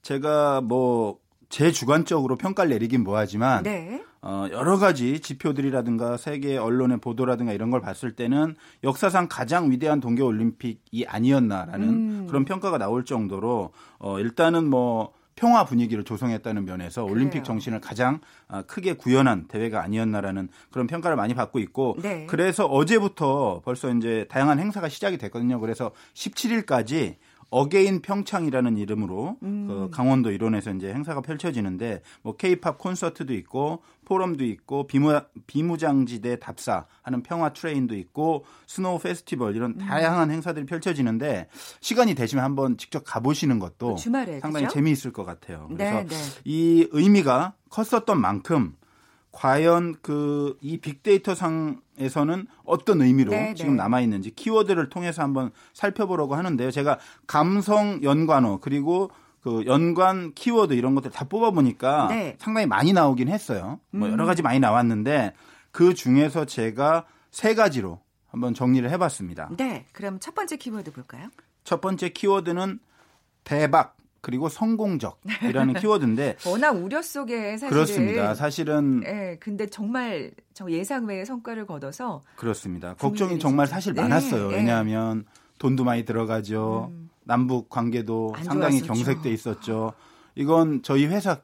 제가 0.01 0.61
뭐 0.61 1.21
제 1.51 1.69
주관적으로 1.69 2.37
평가를 2.37 2.71
내리긴 2.71 3.03
뭐하지만 3.03 3.63
네. 3.63 4.01
어, 4.21 4.47
여러 4.51 4.77
가지 4.77 5.19
지표들이라든가 5.19 6.15
세계 6.15 6.57
언론의 6.57 6.99
보도라든가 6.99 7.51
이런 7.51 7.69
걸 7.71 7.81
봤을 7.81 8.15
때는 8.15 8.55
역사상 8.85 9.27
가장 9.29 9.69
위대한 9.69 9.99
동계 9.99 10.23
올림픽이 10.23 11.05
아니었나라는 11.05 11.89
음. 11.89 12.27
그런 12.27 12.45
평가가 12.45 12.77
나올 12.77 13.03
정도로 13.03 13.73
어, 13.99 14.19
일단은 14.19 14.69
뭐 14.69 15.11
평화 15.35 15.65
분위기를 15.65 16.05
조성했다는 16.05 16.65
면에서 16.65 17.01
그래요. 17.03 17.13
올림픽 17.13 17.43
정신을 17.43 17.81
가장 17.81 18.21
아, 18.47 18.61
크게 18.61 18.93
구현한 18.93 19.47
대회가 19.47 19.83
아니었나라는 19.83 20.47
그런 20.71 20.87
평가를 20.87 21.17
많이 21.17 21.33
받고 21.33 21.59
있고 21.59 21.97
네. 22.01 22.27
그래서 22.27 22.65
어제부터 22.65 23.61
벌써 23.65 23.93
이제 23.93 24.25
다양한 24.29 24.59
행사가 24.59 24.87
시작이 24.87 25.17
됐거든요. 25.17 25.59
그래서 25.59 25.91
17일까지 26.13 27.15
Again 27.51 28.01
평창이라는 28.01 28.77
이름으로 28.77 29.37
음. 29.43 29.67
그 29.67 29.89
강원도 29.91 30.31
일원에서 30.31 30.71
이제 30.71 30.91
행사가 30.91 31.21
펼쳐지는데 31.21 32.01
뭐 32.23 32.35
케이팝 32.37 32.77
콘서트도 32.77 33.33
있고 33.33 33.83
포럼도 34.05 34.45
있고 34.45 34.87
비무 34.87 35.19
비무장지대 35.47 36.39
답사 36.39 36.85
하는 37.01 37.21
평화 37.21 37.51
train도 37.51 37.95
있고 37.95 38.45
snow 38.67 38.99
festival 38.99 39.55
이런 39.55 39.71
음. 39.71 39.77
다양한 39.77 40.31
행사들이 40.31 40.65
펼쳐지는데 40.65 41.49
시간이 41.81 42.15
되시면 42.15 42.43
한번 42.43 42.77
직접 42.77 43.03
가보시는 43.05 43.59
것도 43.59 43.95
주말에, 43.95 44.39
상당히 44.39 44.65
그죠? 44.65 44.75
재미있을 44.75 45.11
것 45.11 45.25
같아요. 45.25 45.67
그래서 45.69 46.03
네, 46.03 46.07
네. 46.07 46.15
이 46.45 46.87
의미가 46.91 47.53
컸었던 47.69 48.19
만큼 48.19 48.75
과연 49.31 49.95
그 50.01 50.57
이 50.61 50.77
빅데이터 50.77 51.35
상 51.35 51.81
에서는 52.01 52.47
어떤 52.63 53.01
의미로 53.01 53.31
네, 53.31 53.53
지금 53.53 53.71
네. 53.71 53.83
남아 53.83 54.01
있는지 54.01 54.31
키워드를 54.31 54.89
통해서 54.89 55.21
한번 55.21 55.51
살펴보려고 55.73 56.35
하는데요. 56.35 56.71
제가 56.71 56.99
감성 57.27 58.01
연관어 58.03 58.59
그리고 58.61 59.11
그 59.41 59.63
연관 59.65 60.33
키워드 60.33 60.73
이런 60.73 60.95
것들 60.95 61.11
다 61.11 61.25
뽑아 61.25 61.51
보니까 61.51 62.07
네. 62.09 62.35
상당히 62.39 62.67
많이 62.67 62.93
나오긴 62.93 63.27
했어요. 63.27 63.79
뭐 63.91 64.09
여러 64.09 64.25
음. 64.25 64.27
가지 64.27 64.41
많이 64.41 64.59
나왔는데 64.59 65.33
그 65.71 65.93
중에서 65.93 66.45
제가 66.45 67.05
세 67.31 67.55
가지로 67.55 68.01
한번 68.27 68.53
정리를 68.53 68.89
해 68.89 68.97
봤습니다. 68.97 69.49
네. 69.57 69.85
그럼 69.91 70.19
첫 70.19 70.35
번째 70.35 70.57
키워드 70.57 70.91
볼까요? 70.91 71.29
첫 71.63 71.81
번째 71.81 72.09
키워드는 72.09 72.79
대박 73.43 73.97
그리고 74.21 74.49
성공적이라는 74.49 75.73
키워드인데 75.81 76.37
워낙 76.45 76.71
우려 76.71 77.01
속에 77.01 77.57
사실은 77.57 77.69
그렇습니다. 77.69 78.35
사실은 78.35 79.01
예, 79.05 79.11
네, 79.11 79.37
근데 79.39 79.67
정말 79.67 80.31
저 80.53 80.69
예상 80.69 81.05
외의 81.07 81.25
성과를 81.25 81.65
거둬서 81.65 82.21
그렇습니다. 82.35 82.93
걱정이 82.93 83.39
정말 83.39 83.67
사실 83.67 83.93
네, 83.93 84.01
많았어요. 84.03 84.49
네. 84.49 84.57
왜냐하면 84.57 85.25
돈도 85.57 85.83
많이 85.83 86.05
들어가죠. 86.05 86.89
음. 86.91 87.09
남북 87.23 87.69
관계도 87.69 88.35
상당히 88.43 88.79
좋았었죠. 88.79 88.93
경색돼 88.93 89.31
있었죠. 89.31 89.93
이건 90.35 90.81
저희 90.81 91.05
회사 91.05 91.39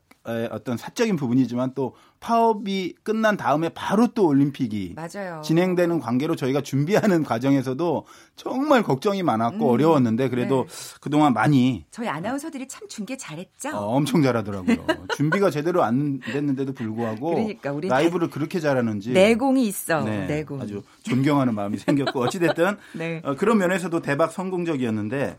어떤 0.51 0.77
사적인 0.77 1.15
부분이지만 1.15 1.73
또 1.73 1.95
파업이 2.19 2.95
끝난 3.03 3.37
다음에 3.37 3.69
바로 3.69 4.07
또 4.07 4.27
올림픽이 4.27 4.95
맞아요. 4.95 5.41
진행되는 5.43 5.99
관계로 5.99 6.35
저희가 6.35 6.61
준비하는 6.61 7.23
과정에서도 7.23 8.05
정말 8.35 8.83
걱정이 8.83 9.23
많았고 9.23 9.65
음, 9.65 9.69
어려웠는데 9.69 10.29
그래도 10.29 10.65
네. 10.67 10.97
그동안 10.99 11.33
많이 11.33 11.85
저희 11.91 12.07
아나운서들이 12.07 12.67
참 12.67 12.87
중계 12.87 13.15
잘했죠. 13.17 13.69
어, 13.69 13.95
엄청 13.95 14.21
잘하더라고요. 14.23 14.77
준비가 15.15 15.49
제대로 15.49 15.83
안 15.83 16.19
됐는데도 16.19 16.73
불구하고 16.73 17.35
그러니까 17.35 17.71
우리 17.71 17.87
라이브를 17.87 18.29
그렇게 18.29 18.59
잘하는지 18.59 19.11
내공이 19.11 19.67
있어. 19.67 20.01
네, 20.01 20.25
내공. 20.25 20.59
아주 20.61 20.81
존경하는 21.03 21.53
마음이 21.53 21.77
생겼고 21.77 22.19
어찌 22.21 22.39
됐든 22.39 22.77
네. 22.93 23.21
어, 23.23 23.35
그런 23.35 23.59
면에서도 23.59 24.01
대박 24.01 24.31
성공적이었는데 24.31 25.37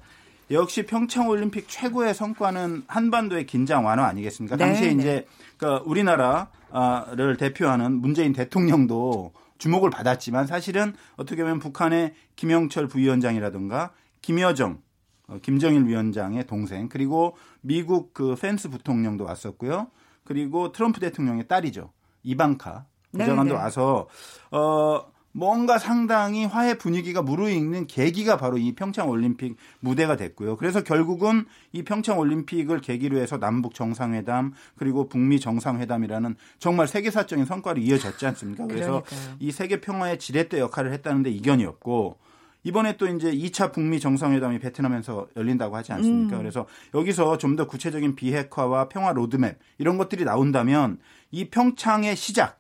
역시 0.51 0.87
평창 0.87 1.29
올림픽 1.29 1.69
최고의 1.69 2.15
성과는 2.15 2.85
한반도의 2.87 3.47
긴장 3.47 3.85
완화 3.85 4.07
아니겠습니까? 4.07 4.57
네, 4.57 4.65
당시에 4.65 4.89
네. 4.89 4.95
이제 4.95 5.27
그러니까 5.57 5.85
우리나라를 5.85 7.37
대표하는 7.39 8.01
문재인 8.01 8.33
대통령도 8.33 9.33
주목을 9.59 9.91
받았지만 9.91 10.47
사실은 10.47 10.95
어떻게 11.17 11.43
보면 11.43 11.59
북한의 11.59 12.15
김영철 12.37 12.89
부위원장이라든가 12.89 13.93
김여정 14.23 14.81
어, 15.27 15.39
김정일 15.43 15.85
위원장의 15.87 16.47
동생 16.47 16.89
그리고 16.89 17.37
미국 17.61 18.15
그 18.15 18.35
펜스 18.35 18.71
부통령도 18.71 19.25
왔었고요. 19.25 19.89
그리고 20.25 20.73
트럼프 20.73 21.01
대통령의 21.01 21.49
딸이죠. 21.49 21.93
이방카 22.23 22.87
부장관도 23.13 23.45
네, 23.45 23.51
네. 23.51 23.57
와서 23.57 24.09
어 24.51 25.03
뭔가 25.33 25.79
상당히 25.79 26.45
화해 26.45 26.79
분위기가 26.79 27.23
무르익는 27.23 27.87
계기가 27.87 28.37
바로 28.37 28.59
이 28.59 28.75
평창 28.75 29.09
올림픽 29.09 29.57
무대가 29.81 30.17
됐고요. 30.17 30.57
그래서 30.57 30.83
결국은 30.83 31.45
이 31.73 31.83
평창 31.85 32.19
올림픽을 32.19 32.81
계기로 32.81 33.19
해서 33.19 33.39
남북 33.39 33.75
정상회담 33.75 34.53
그리고 34.77 35.09
북미 35.09 35.39
정상회담이라는 35.39 36.35
정말 36.59 36.89
세계사적인 36.89 37.45
성과로 37.45 37.79
이어졌지 37.81 38.27
않습니까? 38.27 38.67
그래서 38.67 39.03
그러니까요. 39.05 39.37
이 39.39 39.53
세계 39.53 39.81
평화의 39.81 40.19
지렛대 40.19 40.59
역할을 40.59 40.93
했다는데 40.95 41.31
이견이 41.31 41.65
없고 41.67 42.19
이번에 42.65 42.97
또 42.97 43.07
이제 43.07 43.31
2차 43.31 43.73
북미 43.73 44.01
정상회담이 44.01 44.59
베트남에서 44.59 45.29
열린다고 45.37 45.77
하지 45.77 45.93
않습니까? 45.93 46.37
음. 46.37 46.39
그래서 46.41 46.67
여기서 46.95 47.39
좀 47.39 47.55
더 47.57 47.67
구체적인 47.67 48.15
비핵화와 48.15 48.89
평화 48.89 49.13
로드맵 49.13 49.59
이런 49.79 49.99
것들이 49.99 50.25
나온다면 50.25 50.99
이 51.31 51.49
평창의 51.51 52.15
시작 52.17 52.59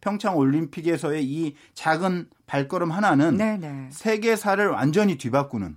평창 0.00 0.36
올림픽에서의 0.36 1.24
이 1.24 1.54
작은 1.74 2.28
발걸음 2.46 2.90
하나는 2.90 3.36
네네. 3.36 3.88
세계사를 3.92 4.66
완전히 4.68 5.16
뒤바꾸는 5.16 5.76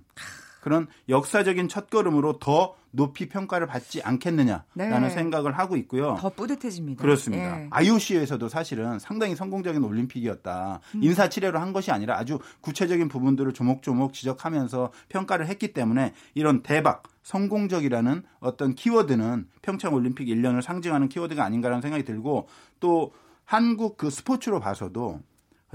그런 0.60 0.86
역사적인 1.10 1.68
첫걸음으로 1.68 2.38
더 2.38 2.74
높이 2.90 3.28
평가를 3.28 3.66
받지 3.66 4.00
않겠느냐라는 4.02 4.62
네. 4.74 5.10
생각을 5.10 5.58
하고 5.58 5.76
있고요. 5.76 6.16
더 6.18 6.30
뿌듯해집니다. 6.30 7.02
그렇습니다. 7.02 7.60
예. 7.60 7.68
IOC에서도 7.70 8.48
사실은 8.48 8.98
상당히 8.98 9.34
성공적인 9.34 9.82
올림픽이었다. 9.82 10.80
음. 10.94 11.02
인사치레로 11.02 11.58
한 11.58 11.72
것이 11.72 11.90
아니라 11.90 12.16
아주 12.16 12.38
구체적인 12.60 13.08
부분들을 13.08 13.52
조목조목 13.52 14.14
지적하면서 14.14 14.92
평가를 15.10 15.48
했기 15.48 15.72
때문에 15.74 16.14
이런 16.34 16.62
대박, 16.62 17.02
성공적이라는 17.24 18.22
어떤 18.40 18.74
키워드는 18.74 19.48
평창 19.60 19.92
올림픽 19.92 20.28
1년을 20.28 20.62
상징하는 20.62 21.08
키워드가 21.08 21.44
아닌가라는 21.44 21.82
생각이 21.82 22.04
들고 22.04 22.48
또 22.80 23.12
한국 23.44 23.96
그 23.96 24.10
스포츠로 24.10 24.60
봐서도 24.60 25.20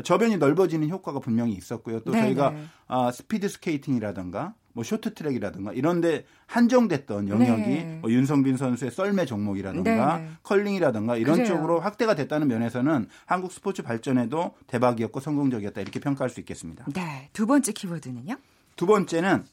저변이 0.04 0.38
넓어지는 0.38 0.90
효과가 0.90 1.20
분명히 1.20 1.54
있었고요. 1.54 2.02
또 2.02 2.12
네네. 2.12 2.26
저희가 2.28 2.54
아, 2.88 3.12
스피드 3.12 3.50
스케이팅이라든가 3.50 4.54
뭐 4.74 4.84
쇼트트랙이라든가 4.84 5.74
이런데 5.74 6.26
한정됐던 6.46 7.28
영역이 7.28 7.62
네. 7.62 8.00
뭐 8.02 8.10
윤성빈 8.12 8.56
선수의 8.56 8.92
썰매 8.92 9.26
종목이라든가 9.26 10.18
네네. 10.18 10.30
컬링이라든가 10.44 11.18
이런 11.18 11.38
그래요. 11.38 11.48
쪽으로 11.48 11.80
확대가 11.80 12.16
됐다는 12.16 12.48
면에서는 12.48 13.08
한국 13.26 13.52
스포츠 13.52 13.84
발전에도 13.84 14.56
대박이었고 14.68 15.20
성공적이었다 15.20 15.82
이렇게 15.82 16.00
평가할 16.00 16.30
수 16.30 16.40
있겠습니다. 16.40 16.86
네. 16.94 17.30
두 17.34 17.46
번째 17.46 17.72
키워드는요? 17.74 18.36
두 18.76 18.86
번째는 18.86 19.44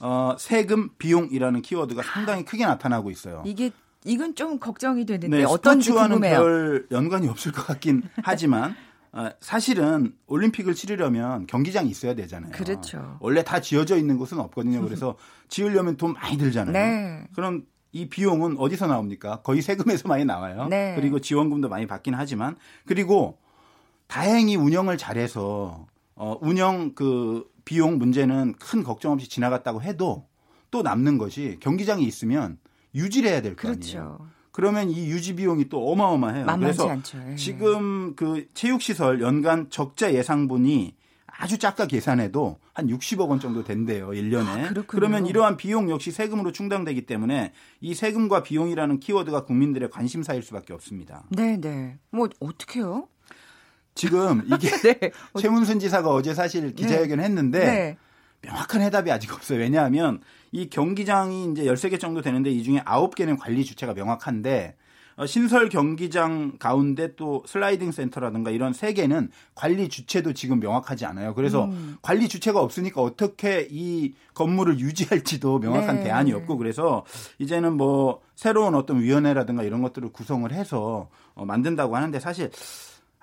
어, 0.00 0.36
세금 0.38 0.90
비용이라는 0.98 1.62
키워드가 1.62 2.02
상당히 2.02 2.44
크게 2.44 2.64
나타나고 2.64 3.10
있어요. 3.10 3.42
이게 3.46 3.70
이건 4.04 4.34
좀 4.34 4.58
걱정이 4.58 5.06
되는데 5.06 5.38
네, 5.38 5.44
어떤지 5.44 5.90
궁금해요. 5.90 6.38
별 6.38 6.86
연관이 6.90 7.28
없을 7.28 7.52
것 7.52 7.66
같긴 7.66 8.02
하지만 8.22 8.76
어, 9.12 9.30
사실은 9.40 10.12
올림픽을 10.26 10.74
치르려면 10.74 11.46
경기장이 11.46 11.88
있어야 11.88 12.14
되잖아요. 12.14 12.52
그렇죠. 12.52 13.16
원래 13.20 13.42
다 13.42 13.60
지어져 13.60 13.96
있는 13.96 14.18
곳은 14.18 14.38
없거든요. 14.38 14.82
그래서 14.82 15.16
지으려면 15.48 15.96
돈 15.96 16.12
많이 16.12 16.36
들잖아요. 16.36 16.72
네. 16.72 17.26
그럼 17.34 17.64
이 17.92 18.08
비용은 18.08 18.56
어디서 18.58 18.88
나옵니까? 18.88 19.40
거의 19.42 19.62
세금에서 19.62 20.08
많이 20.08 20.24
나와요. 20.24 20.66
네. 20.68 20.94
그리고 20.96 21.20
지원금도 21.20 21.68
많이 21.68 21.86
받긴 21.86 22.14
하지만 22.14 22.56
그리고 22.86 23.38
다행히 24.08 24.56
운영을 24.56 24.98
잘해서 24.98 25.86
어, 26.16 26.38
운영 26.40 26.94
그 26.94 27.48
비용 27.64 27.98
문제는 27.98 28.54
큰 28.58 28.82
걱정 28.82 29.12
없이 29.12 29.28
지나갔다고 29.28 29.80
해도 29.80 30.26
또 30.70 30.82
남는 30.82 31.18
것이 31.18 31.58
경기장이 31.60 32.04
있으면 32.04 32.58
유지를 32.94 33.30
해야 33.30 33.42
될거 33.42 33.68
그렇죠. 33.68 33.98
아니에요. 33.98 34.28
그러면 34.52 34.90
이 34.90 35.08
유지 35.08 35.34
비용이 35.34 35.68
또 35.68 35.90
어마어마해요. 35.90 36.46
그래서 36.58 36.88
않죠. 36.88 37.18
예. 37.30 37.36
지금 37.36 38.14
그 38.14 38.46
체육 38.54 38.82
시설 38.82 39.20
연간 39.20 39.68
적자 39.68 40.14
예상분이 40.14 40.94
아주 41.26 41.58
작게 41.58 41.88
계산해도 41.88 42.58
한 42.72 42.86
60억 42.86 43.28
원 43.28 43.40
정도 43.40 43.64
된대요, 43.64 44.10
1년에. 44.10 44.46
아, 44.46 44.84
그러면 44.86 45.26
이러한 45.26 45.56
비용 45.56 45.90
역시 45.90 46.12
세금으로 46.12 46.52
충당되기 46.52 47.06
때문에 47.06 47.52
이 47.80 47.94
세금과 47.94 48.42
비용이라는 48.42 49.00
키워드가 49.00 49.44
국민들의 49.44 49.90
관심사일 49.90 50.42
수밖에 50.42 50.72
없습니다. 50.72 51.24
네, 51.30 51.56
네. 51.60 51.98
뭐 52.10 52.28
어떻게요? 52.38 53.08
지금 53.94 54.42
이게 54.46 54.68
네. 54.82 55.10
최문순 55.40 55.78
지사가 55.80 56.10
어제 56.10 56.34
사실 56.34 56.74
기자회견 56.74 57.18
네. 57.18 57.24
했는데 57.24 57.58
네. 57.58 57.96
명확한 58.44 58.82
해답이 58.82 59.10
아직 59.10 59.32
없어요. 59.32 59.58
왜냐하면 59.58 60.20
이 60.52 60.68
경기장이 60.68 61.50
이제 61.52 61.64
13개 61.64 61.98
정도 61.98 62.20
되는데 62.20 62.50
이 62.50 62.62
중에 62.62 62.80
9개는 62.80 63.38
관리 63.38 63.64
주체가 63.64 63.94
명확한데 63.94 64.76
어, 65.16 65.26
신설 65.26 65.68
경기장 65.68 66.58
가운데 66.58 67.14
또 67.14 67.44
슬라이딩 67.46 67.92
센터라든가 67.92 68.50
이런 68.50 68.72
세 68.72 68.92
개는 68.92 69.30
관리 69.54 69.88
주체도 69.88 70.32
지금 70.32 70.58
명확하지 70.58 71.06
않아요. 71.06 71.34
그래서 71.34 71.66
음. 71.66 71.96
관리 72.02 72.28
주체가 72.28 72.60
없으니까 72.60 73.00
어떻게 73.00 73.68
이 73.70 74.14
건물을 74.34 74.80
유지할지도 74.80 75.60
명확한 75.60 75.98
네. 75.98 76.04
대안이 76.04 76.32
없고 76.32 76.56
그래서 76.56 77.04
이제는 77.38 77.76
뭐 77.76 78.22
새로운 78.34 78.74
어떤 78.74 79.00
위원회라든가 79.00 79.62
이런 79.62 79.82
것들을 79.82 80.10
구성을 80.10 80.50
해서 80.52 81.08
어, 81.34 81.44
만든다고 81.44 81.94
하는데 81.94 82.18
사실 82.18 82.50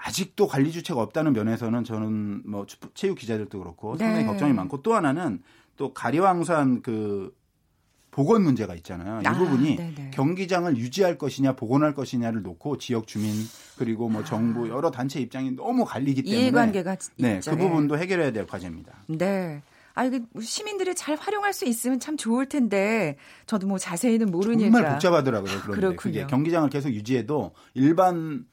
아직도 0.03 0.47
관리 0.47 0.71
주체가 0.71 1.01
없다는 1.01 1.33
면에서는 1.33 1.83
저는 1.83 2.43
뭐 2.49 2.65
체육 2.93 3.17
기자들도 3.17 3.59
그렇고 3.59 3.95
상당히 3.97 4.23
네. 4.23 4.27
걱정이 4.27 4.53
많고 4.53 4.81
또 4.81 4.95
하나는 4.95 5.41
또 5.77 5.93
가리왕산 5.93 6.81
그 6.81 7.35
보건 8.09 8.43
문제가 8.43 8.75
있잖아요. 8.75 9.21
이 9.23 9.27
아, 9.27 9.33
부분이 9.33 9.77
네네. 9.77 10.11
경기장을 10.13 10.75
유지할 10.75 11.17
것이냐 11.17 11.55
복원할 11.55 11.93
것이냐를 11.93 12.41
놓고 12.41 12.77
지역 12.77 13.07
주민 13.07 13.31
그리고 13.77 14.09
뭐 14.09 14.23
정부 14.23 14.67
여러 14.67 14.91
단체 14.91 15.21
입장이 15.21 15.51
너무 15.51 15.85
갈리기 15.85 16.23
때문에 16.23 16.41
이해관계가 16.41 16.97
네, 17.17 17.35
있죠. 17.35 17.51
그 17.51 17.57
부분도 17.57 17.97
해결해야 17.97 18.31
될 18.31 18.45
과제입니다. 18.45 19.05
네. 19.07 19.61
아, 19.93 20.05
이게 20.05 20.21
뭐 20.31 20.41
시민들이 20.41 20.95
잘 20.95 21.15
활용할 21.15 21.53
수 21.53 21.65
있으면 21.65 21.99
참 21.99 22.17
좋을 22.17 22.47
텐데 22.47 23.17
저도 23.45 23.67
뭐 23.67 23.77
자세히는 23.77 24.31
모르니까 24.31 24.71
정말 24.71 24.91
복잡하더라고요. 24.93 25.51
그런데 25.61 25.75
그렇군요. 25.75 25.95
그게 25.95 26.27
경기장을 26.27 26.69
계속 26.69 26.89
유지해도 26.89 27.51
일반 27.73 28.45
어, 28.45 28.51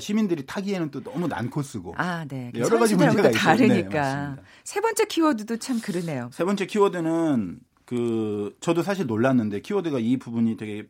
시민들이 0.00 0.44
타기에는 0.44 0.90
또 0.90 1.02
너무 1.02 1.28
난코스고 1.28 1.94
아, 1.96 2.24
네. 2.26 2.50
네 2.52 2.60
여러 2.60 2.78
가지 2.78 2.96
문제가 2.96 3.30
다르니까 3.30 4.36
네, 4.36 4.42
세 4.64 4.80
번째 4.80 5.04
키워드도 5.06 5.58
참 5.58 5.80
그러네요. 5.80 6.30
세 6.32 6.44
번째 6.44 6.66
키워드는 6.66 7.60
그 7.84 8.56
저도 8.60 8.82
사실 8.82 9.06
놀랐는데 9.06 9.60
키워드가 9.60 9.98
이 10.00 10.16
부분이 10.16 10.56
되게 10.56 10.88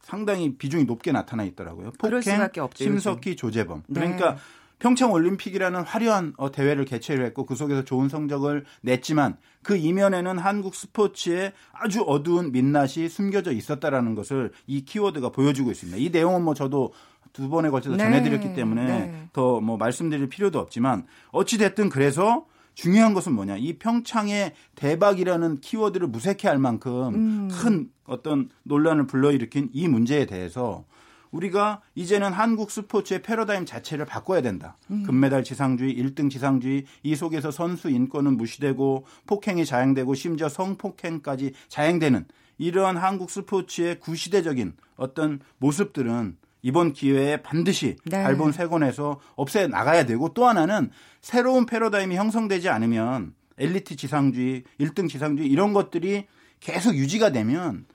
상당히 0.00 0.56
비중이 0.56 0.84
높게 0.84 1.12
나타나 1.12 1.44
있더라고요. 1.44 1.92
폭행, 1.98 2.48
심석희, 2.74 3.36
조재범. 3.36 3.82
네. 3.88 4.00
그러니까 4.00 4.38
평창 4.80 5.12
올림픽이라는 5.12 5.82
화려한 5.82 6.32
어, 6.38 6.50
대회를 6.50 6.86
개최를 6.86 7.24
했고 7.26 7.44
그 7.44 7.54
속에서 7.54 7.84
좋은 7.84 8.08
성적을 8.08 8.64
냈지만 8.80 9.36
그 9.62 9.76
이면에는 9.76 10.38
한국 10.38 10.74
스포츠의 10.74 11.52
아주 11.72 12.00
어두운 12.02 12.50
민낯이 12.50 13.08
숨겨져 13.10 13.52
있었다라는 13.52 14.14
것을 14.14 14.52
이 14.66 14.84
키워드가 14.86 15.30
보여주고 15.30 15.70
있습니다. 15.70 15.98
이 15.98 16.08
내용은 16.08 16.42
뭐 16.42 16.54
저도 16.54 16.94
두 17.32 17.48
번에 17.48 17.70
걸쳐서 17.70 17.96
네. 17.96 18.04
전해드렸기 18.04 18.54
때문에 18.54 18.86
네. 18.86 19.28
더뭐 19.32 19.76
말씀드릴 19.76 20.28
필요도 20.28 20.58
없지만 20.58 21.06
어찌 21.30 21.58
됐든 21.58 21.88
그래서 21.88 22.46
중요한 22.74 23.14
것은 23.14 23.32
뭐냐 23.34 23.56
이 23.56 23.74
평창의 23.74 24.54
대박이라는 24.74 25.60
키워드를 25.60 26.08
무색해 26.08 26.48
할 26.48 26.58
만큼 26.58 27.14
음. 27.14 27.48
큰 27.50 27.90
어떤 28.04 28.48
논란을 28.62 29.06
불러일으킨 29.06 29.68
이 29.72 29.88
문제에 29.88 30.26
대해서 30.26 30.84
우리가 31.30 31.80
이제는 31.94 32.32
한국 32.32 32.70
스포츠의 32.70 33.22
패러다임 33.22 33.64
자체를 33.64 34.04
바꿔야 34.04 34.42
된다. 34.42 34.76
음. 34.90 35.04
금메달 35.04 35.44
지상주의, 35.44 35.96
1등 35.96 36.30
지상주의, 36.30 36.84
이 37.04 37.14
속에서 37.14 37.50
선수 37.50 37.88
인권은 37.88 38.36
무시되고 38.36 39.06
폭행이 39.26 39.64
자행되고 39.64 40.14
심지어 40.14 40.48
성폭행까지 40.48 41.52
자행되는 41.68 42.26
이러한 42.58 42.96
한국 42.96 43.30
스포츠의 43.30 44.00
구시대적인 44.00 44.74
어떤 44.96 45.40
모습들은 45.58 46.36
이번 46.62 46.92
기회에 46.92 47.38
반드시 47.38 47.96
네. 48.04 48.22
발본 48.22 48.52
세권에서 48.52 49.20
없애 49.36 49.66
나가야 49.66 50.04
되고 50.06 50.32
또 50.34 50.46
하나는 50.46 50.90
새로운 51.20 51.66
패러다임이 51.66 52.16
형성되지 52.16 52.68
않으면 52.68 53.34
엘리트 53.58 53.96
지상주의, 53.96 54.64
1등 54.80 55.08
지상주의 55.08 55.48
이런 55.48 55.72
것들이 55.72 56.26
계속 56.60 56.94
유지가 56.94 57.30
되면 57.30 57.86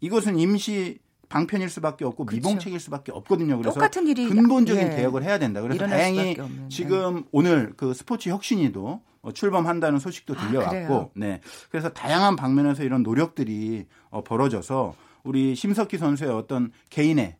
이것은 0.00 0.38
임시 0.38 0.98
방편일 1.28 1.68
수밖에 1.68 2.04
없고 2.04 2.26
그렇죠. 2.26 2.48
미봉책일 2.48 2.78
수밖에 2.78 3.10
없거든요. 3.12 3.56
그래서 3.58 3.74
똑같은 3.74 4.06
일이 4.06 4.28
근본적인 4.28 4.92
예. 4.92 4.96
개혁을 4.96 5.24
해야 5.24 5.38
된다. 5.38 5.60
그래서 5.62 5.86
다행히 5.86 6.36
지금 6.68 7.16
네. 7.16 7.22
오늘 7.32 7.72
그 7.76 7.92
스포츠 7.94 8.28
혁신위도 8.28 9.02
어, 9.22 9.32
출범한다는 9.32 9.98
소식도 9.98 10.34
아, 10.36 10.46
들려왔고, 10.46 10.94
아, 10.94 11.08
네. 11.14 11.40
그래서 11.70 11.88
다양한 11.88 12.36
방면에서 12.36 12.84
이런 12.84 13.02
노력들이 13.02 13.86
어, 14.10 14.22
벌어져서 14.22 14.94
우리 15.24 15.54
심석희 15.54 15.96
선수의 15.98 16.30
어떤 16.30 16.70
개인의 16.90 17.36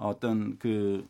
어떤 0.00 0.58
그 0.58 1.06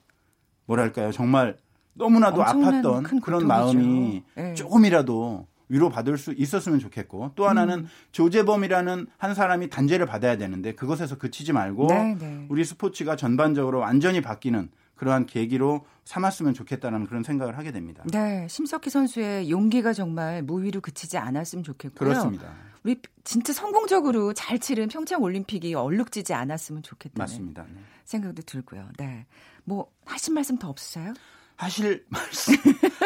뭐랄까요 0.67 1.13
정말 1.13 1.57
너무나도 1.95 2.43
아팠던 2.43 3.23
그런 3.23 3.47
마음이 3.47 4.23
네. 4.35 4.55
조금이라도 4.55 5.47
위로받을 5.69 6.19
수 6.19 6.33
있었으면 6.37 6.81
좋겠고 6.81 7.33
또 7.37 7.49
하나는 7.49 7.81
음. 7.81 7.89
조재범이라는 8.13 9.07
한 9.17 9.35
사람이 9.35 9.71
단죄를 9.71 10.07
받아야 10.07 10.37
되는데 10.37 10.75
그것에서 10.75 11.17
그치지 11.17 11.53
말고 11.53 11.87
네, 11.87 12.17
네. 12.19 12.47
우리 12.49 12.65
스포츠가 12.65 13.17
전반적으로 13.17 13.79
완전히 13.79 14.21
바뀌는 14.21 14.69
그러한 14.97 15.27
계기로 15.27 15.87
삼았으면 16.05 16.53
좋겠다는 16.55 17.07
그런 17.07 17.23
생각을 17.23 17.57
하게 17.57 17.71
됩니다. 17.71 18.03
네, 18.13 18.47
심석희 18.49 18.91
선수의 18.91 19.51
용기가 19.51 19.93
정말 19.93 20.43
무위로 20.43 20.81
그치지 20.81 21.17
않았으면 21.17 21.63
좋겠고요. 21.63 22.09
그렇습니다. 22.11 22.53
우리 22.85 22.97
진짜 23.25 23.53
성공적으로 23.53 24.33
잘 24.33 24.59
치른 24.59 24.89
평창 24.89 25.23
올림픽이 25.23 25.75
얼룩지지 25.75 26.33
않았으면 26.35 26.83
좋겠다는 26.83 27.19
맞습니다. 27.23 27.65
네. 27.65 27.81
생각도 28.05 28.43
들고요. 28.43 28.89
네, 28.99 29.27
뭐 29.65 29.91
하신 30.07 30.35
말씀 30.35 30.59
더 30.59 30.69
없으세요? 30.69 31.13
하실 31.57 32.05
말씀 32.09 32.55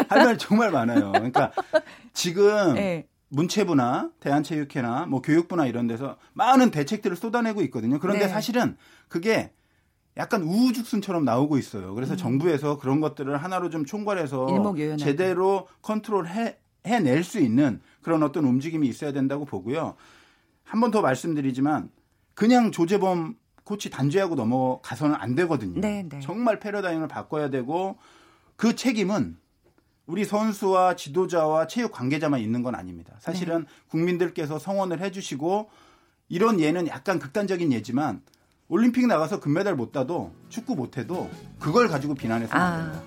할 0.08 0.24
말 0.24 0.38
정말 0.38 0.70
많아요. 0.70 1.10
그러니까 1.12 1.52
지금 2.12 2.74
네. 2.74 3.08
문체부나 3.28 4.10
대한체육회나 4.20 5.06
뭐 5.06 5.20
교육부나 5.20 5.66
이런 5.66 5.86
데서 5.88 6.16
많은 6.34 6.70
대책들을 6.70 7.16
쏟아내고 7.16 7.62
있거든요. 7.62 7.98
그런데 7.98 8.26
네. 8.26 8.28
사실은 8.28 8.76
그게 9.08 9.52
약간 10.16 10.42
우후죽순처럼 10.42 11.24
나오고 11.24 11.58
있어요. 11.58 11.92
그래서 11.94 12.14
음. 12.14 12.16
정부에서 12.16 12.78
그런 12.78 13.00
것들을 13.00 13.36
하나로 13.36 13.70
좀 13.70 13.84
총괄해서 13.84 14.46
제대로 14.96 15.66
컨트롤 15.82 16.28
해, 16.28 16.56
해낼 16.86 17.24
수 17.24 17.38
있는 17.40 17.80
그런 18.02 18.22
어떤 18.22 18.44
움직임이 18.44 18.86
있어야 18.88 19.12
된다고 19.12 19.44
보고요. 19.44 19.94
한 20.64 20.80
번 20.80 20.90
더 20.90 21.00
말씀드리지만 21.02 21.90
그냥 22.34 22.72
조재범 22.72 23.36
코치 23.64 23.90
단죄하고 23.90 24.34
넘어가서는 24.34 25.14
안 25.16 25.34
되거든요. 25.34 25.80
네, 25.80 26.04
네. 26.08 26.20
정말 26.20 26.58
패러다임을 26.60 27.08
바꿔야 27.08 27.48
되고 27.48 27.96
그 28.56 28.74
책임은 28.76 29.36
우리 30.06 30.24
선수와 30.26 30.96
지도자와 30.96 31.66
체육 31.66 31.92
관계자만 31.92 32.40
있는 32.40 32.62
건 32.62 32.74
아닙니다. 32.74 33.14
사실은 33.20 33.60
네. 33.60 33.66
국민들께서 33.88 34.58
성원을 34.58 35.00
해주시고 35.00 35.70
이런 36.28 36.60
예는 36.60 36.88
약간 36.88 37.18
극단적인 37.18 37.72
예지만 37.72 38.20
올림픽 38.68 39.06
나가서 39.06 39.40
금메달 39.40 39.76
못 39.76 39.92
따도 39.92 40.32
축구 40.50 40.74
못 40.74 40.98
해도 40.98 41.30
그걸 41.58 41.88
가지고 41.88 42.14
비난해서 42.14 42.52
아, 42.54 43.00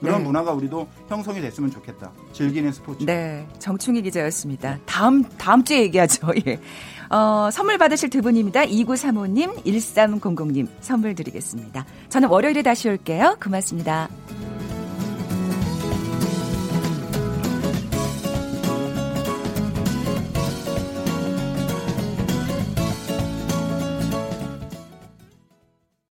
그런 0.00 0.18
네. 0.18 0.24
문화가 0.24 0.52
우리도 0.52 0.86
형성이 1.08 1.40
됐으면 1.40 1.70
좋겠다. 1.70 2.10
즐기는 2.32 2.70
스포츠. 2.72 3.04
네, 3.04 3.46
정충희 3.58 4.02
기자였습니다. 4.02 4.78
다음 4.84 5.22
다음 5.38 5.64
주에 5.64 5.82
얘기하죠. 5.82 6.28
예. 6.46 6.60
어, 7.08 7.48
선물 7.52 7.78
받으실 7.78 8.10
두 8.10 8.20
분입니다. 8.20 8.64
2935님, 8.64 9.64
1300님 9.64 10.68
선물 10.80 11.14
드리겠습니다. 11.14 11.86
저는 12.08 12.28
월요일에 12.28 12.62
다시 12.62 12.88
올게요. 12.88 13.36
고맙습니다. 13.42 14.08